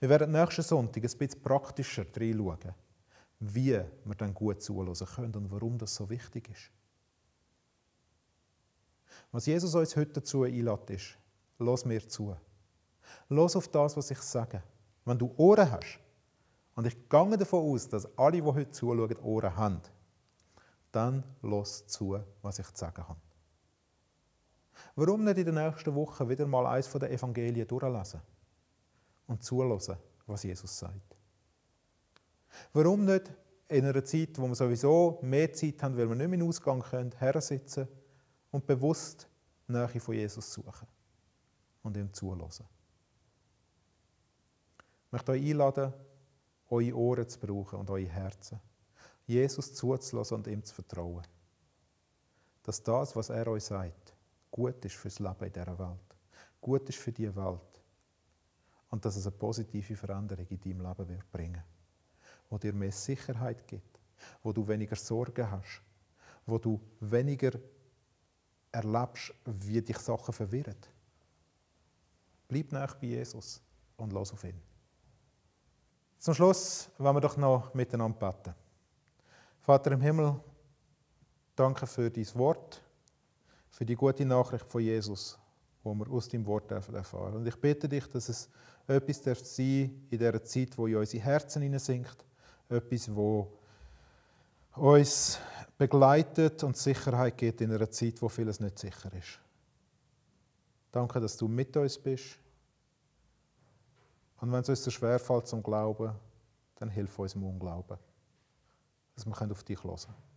Wir 0.00 0.08
werden 0.08 0.32
nächsten 0.32 0.62
Sonntag 0.62 1.02
ein 1.02 1.18
bisschen 1.18 1.42
praktischer 1.42 2.04
reinschauen, 2.14 2.74
wie 3.40 3.80
wir 4.04 4.14
dann 4.16 4.34
gut 4.34 4.62
zuhören 4.62 4.94
können 4.94 5.34
und 5.34 5.50
warum 5.50 5.78
das 5.78 5.94
so 5.94 6.08
wichtig 6.10 6.48
ist. 6.48 6.70
Was 9.32 9.46
Jesus 9.46 9.74
uns 9.74 9.96
heute 9.96 10.12
dazu 10.12 10.42
einlädt, 10.42 10.90
ist, 10.90 11.18
los 11.58 11.84
mir 11.84 12.06
zu. 12.08 12.36
Los 13.28 13.56
auf 13.56 13.68
das, 13.68 13.96
was 13.96 14.10
ich 14.10 14.18
sage. 14.18 14.62
Wenn 15.04 15.18
du 15.18 15.32
Ohren 15.36 15.70
hast, 15.70 15.98
und 16.74 16.86
ich 16.86 17.08
gehe 17.08 17.36
davon 17.36 17.72
aus, 17.72 17.88
dass 17.88 18.06
alle, 18.16 18.40
die 18.40 18.42
heute 18.42 18.70
zuschauen, 18.70 19.16
Ohren 19.18 19.56
haben, 19.56 19.80
dann 20.92 21.24
los 21.42 21.86
zu, 21.86 22.18
was 22.42 22.58
ich 22.58 22.66
zu 22.72 22.78
sagen 22.78 23.08
habe. 23.08 23.20
Warum 24.94 25.24
nicht 25.24 25.38
in 25.38 25.52
der 25.52 25.70
nächsten 25.70 25.94
Woche 25.94 26.28
wieder 26.28 26.46
mal 26.46 26.66
eines 26.66 26.90
der 26.92 27.10
Evangelien 27.10 27.66
durchlesen 27.66 28.20
und 29.26 29.42
zulassen, 29.42 29.96
was 30.26 30.44
Jesus 30.44 30.78
sagt? 30.78 31.07
Warum 32.72 33.04
nicht 33.04 33.30
in 33.68 33.84
einer 33.84 34.04
Zeit, 34.04 34.38
wo 34.38 34.48
wir 34.48 34.54
sowieso 34.54 35.18
mehr 35.22 35.52
Zeit 35.52 35.82
haben, 35.82 35.96
weil 35.96 36.08
wir 36.08 36.14
nicht 36.14 36.28
mehr 36.28 36.34
in 36.34 36.40
den 36.40 36.48
Ausgang 36.48 36.80
können, 36.80 37.12
hersitzen 37.18 37.88
und 38.50 38.66
bewusst 38.66 39.28
Nähe 39.66 40.00
von 40.00 40.14
Jesus 40.14 40.52
suchen 40.52 40.88
und 41.82 41.96
ihm 41.96 42.12
zulassen? 42.12 42.66
Ich 45.06 45.12
möchte 45.12 45.32
euch 45.32 45.42
einladen, 45.42 45.92
eure 46.70 46.94
Ohren 46.94 47.28
zu 47.28 47.38
brauchen 47.38 47.78
und 47.78 47.90
eure 47.90 48.08
Herzen. 48.08 48.60
Jesus 49.26 49.74
zuzulassen 49.74 50.36
und 50.36 50.46
ihm 50.46 50.64
zu 50.64 50.74
vertrauen. 50.74 51.26
Dass 52.62 52.82
das, 52.82 53.14
was 53.14 53.30
er 53.30 53.46
euch 53.48 53.64
sagt, 53.64 54.14
gut 54.50 54.84
ist 54.84 54.96
fürs 54.96 55.18
Leben 55.18 55.44
in 55.44 55.52
dieser 55.52 55.78
Welt. 55.78 56.16
Gut 56.60 56.88
ist 56.88 56.98
für 56.98 57.12
diese 57.12 57.36
Welt. 57.36 57.82
Und 58.90 59.04
dass 59.04 59.16
es 59.16 59.26
eine 59.26 59.36
positive 59.36 59.96
Veränderung 59.96 60.46
in 60.46 60.60
deinem 60.60 60.80
Leben 60.80 61.08
wird 61.08 61.30
bringen. 61.30 61.62
Wo 62.48 62.58
dir 62.58 62.72
mehr 62.72 62.92
Sicherheit 62.92 63.66
gibt. 63.66 63.98
Wo 64.42 64.52
du 64.52 64.66
weniger 64.66 64.96
Sorgen 64.96 65.50
hast. 65.50 65.82
Wo 66.46 66.58
du 66.58 66.80
weniger 67.00 67.52
erlebst, 68.72 69.32
wie 69.44 69.80
dich 69.80 69.98
Sachen 69.98 70.32
verwirren. 70.32 70.76
Bleib 72.48 72.72
nach 72.72 72.94
bei 72.94 73.08
Jesus 73.08 73.60
und 73.96 74.12
los 74.12 74.32
auf 74.32 74.44
ihn. 74.44 74.60
Zum 76.18 76.34
Schluss 76.34 76.90
wollen 76.98 77.16
wir 77.16 77.20
doch 77.20 77.36
noch 77.36 77.72
miteinander 77.74 78.18
beten. 78.18 78.54
Vater 79.60 79.92
im 79.92 80.00
Himmel, 80.00 80.40
danke 81.54 81.86
für 81.86 82.10
dein 82.10 82.34
Wort, 82.34 82.82
für 83.70 83.84
die 83.84 83.94
gute 83.94 84.24
Nachricht 84.24 84.66
von 84.66 84.80
Jesus, 84.80 85.38
wo 85.82 85.94
wir 85.94 86.10
aus 86.10 86.28
deinem 86.28 86.46
Wort 86.46 86.70
erfahren 86.70 87.34
Und 87.34 87.46
ich 87.46 87.56
bitte 87.56 87.88
dich, 87.88 88.06
dass 88.08 88.28
es 88.28 88.48
etwas 88.86 89.20
darf 89.20 89.40
sein 89.40 90.06
in 90.10 90.18
dieser 90.18 90.42
Zeit, 90.42 90.76
wo 90.78 90.86
in 90.86 90.96
unsere 90.96 91.22
Herzen 91.22 91.62
hineinsinkt, 91.62 92.24
etwas, 92.68 93.14
wo 93.14 93.50
uns 94.74 95.38
begleitet 95.76 96.62
und 96.64 96.76
Sicherheit 96.76 97.36
gibt 97.36 97.60
in 97.60 97.72
einer 97.72 97.90
Zeit, 97.90 98.20
wo 98.20 98.28
vieles 98.28 98.60
nicht 98.60 98.78
sicher 98.78 99.12
ist. 99.12 99.40
Danke, 100.90 101.20
dass 101.20 101.36
du 101.36 101.48
mit 101.48 101.76
uns 101.76 101.98
bist 101.98 102.38
und 104.40 104.52
wenn 104.52 104.60
es 104.60 104.68
uns 104.68 104.84
so 104.84 104.90
schwer 104.90 105.18
fällt 105.18 105.46
zum 105.46 105.62
Glauben, 105.62 106.12
dann 106.76 106.88
hilf 106.88 107.18
uns 107.18 107.34
im 107.34 107.44
Unglauben, 107.44 107.98
dass 109.14 109.26
wir 109.26 109.50
auf 109.50 109.64
dich 109.64 109.82
hören 109.82 109.96
können. 109.96 110.27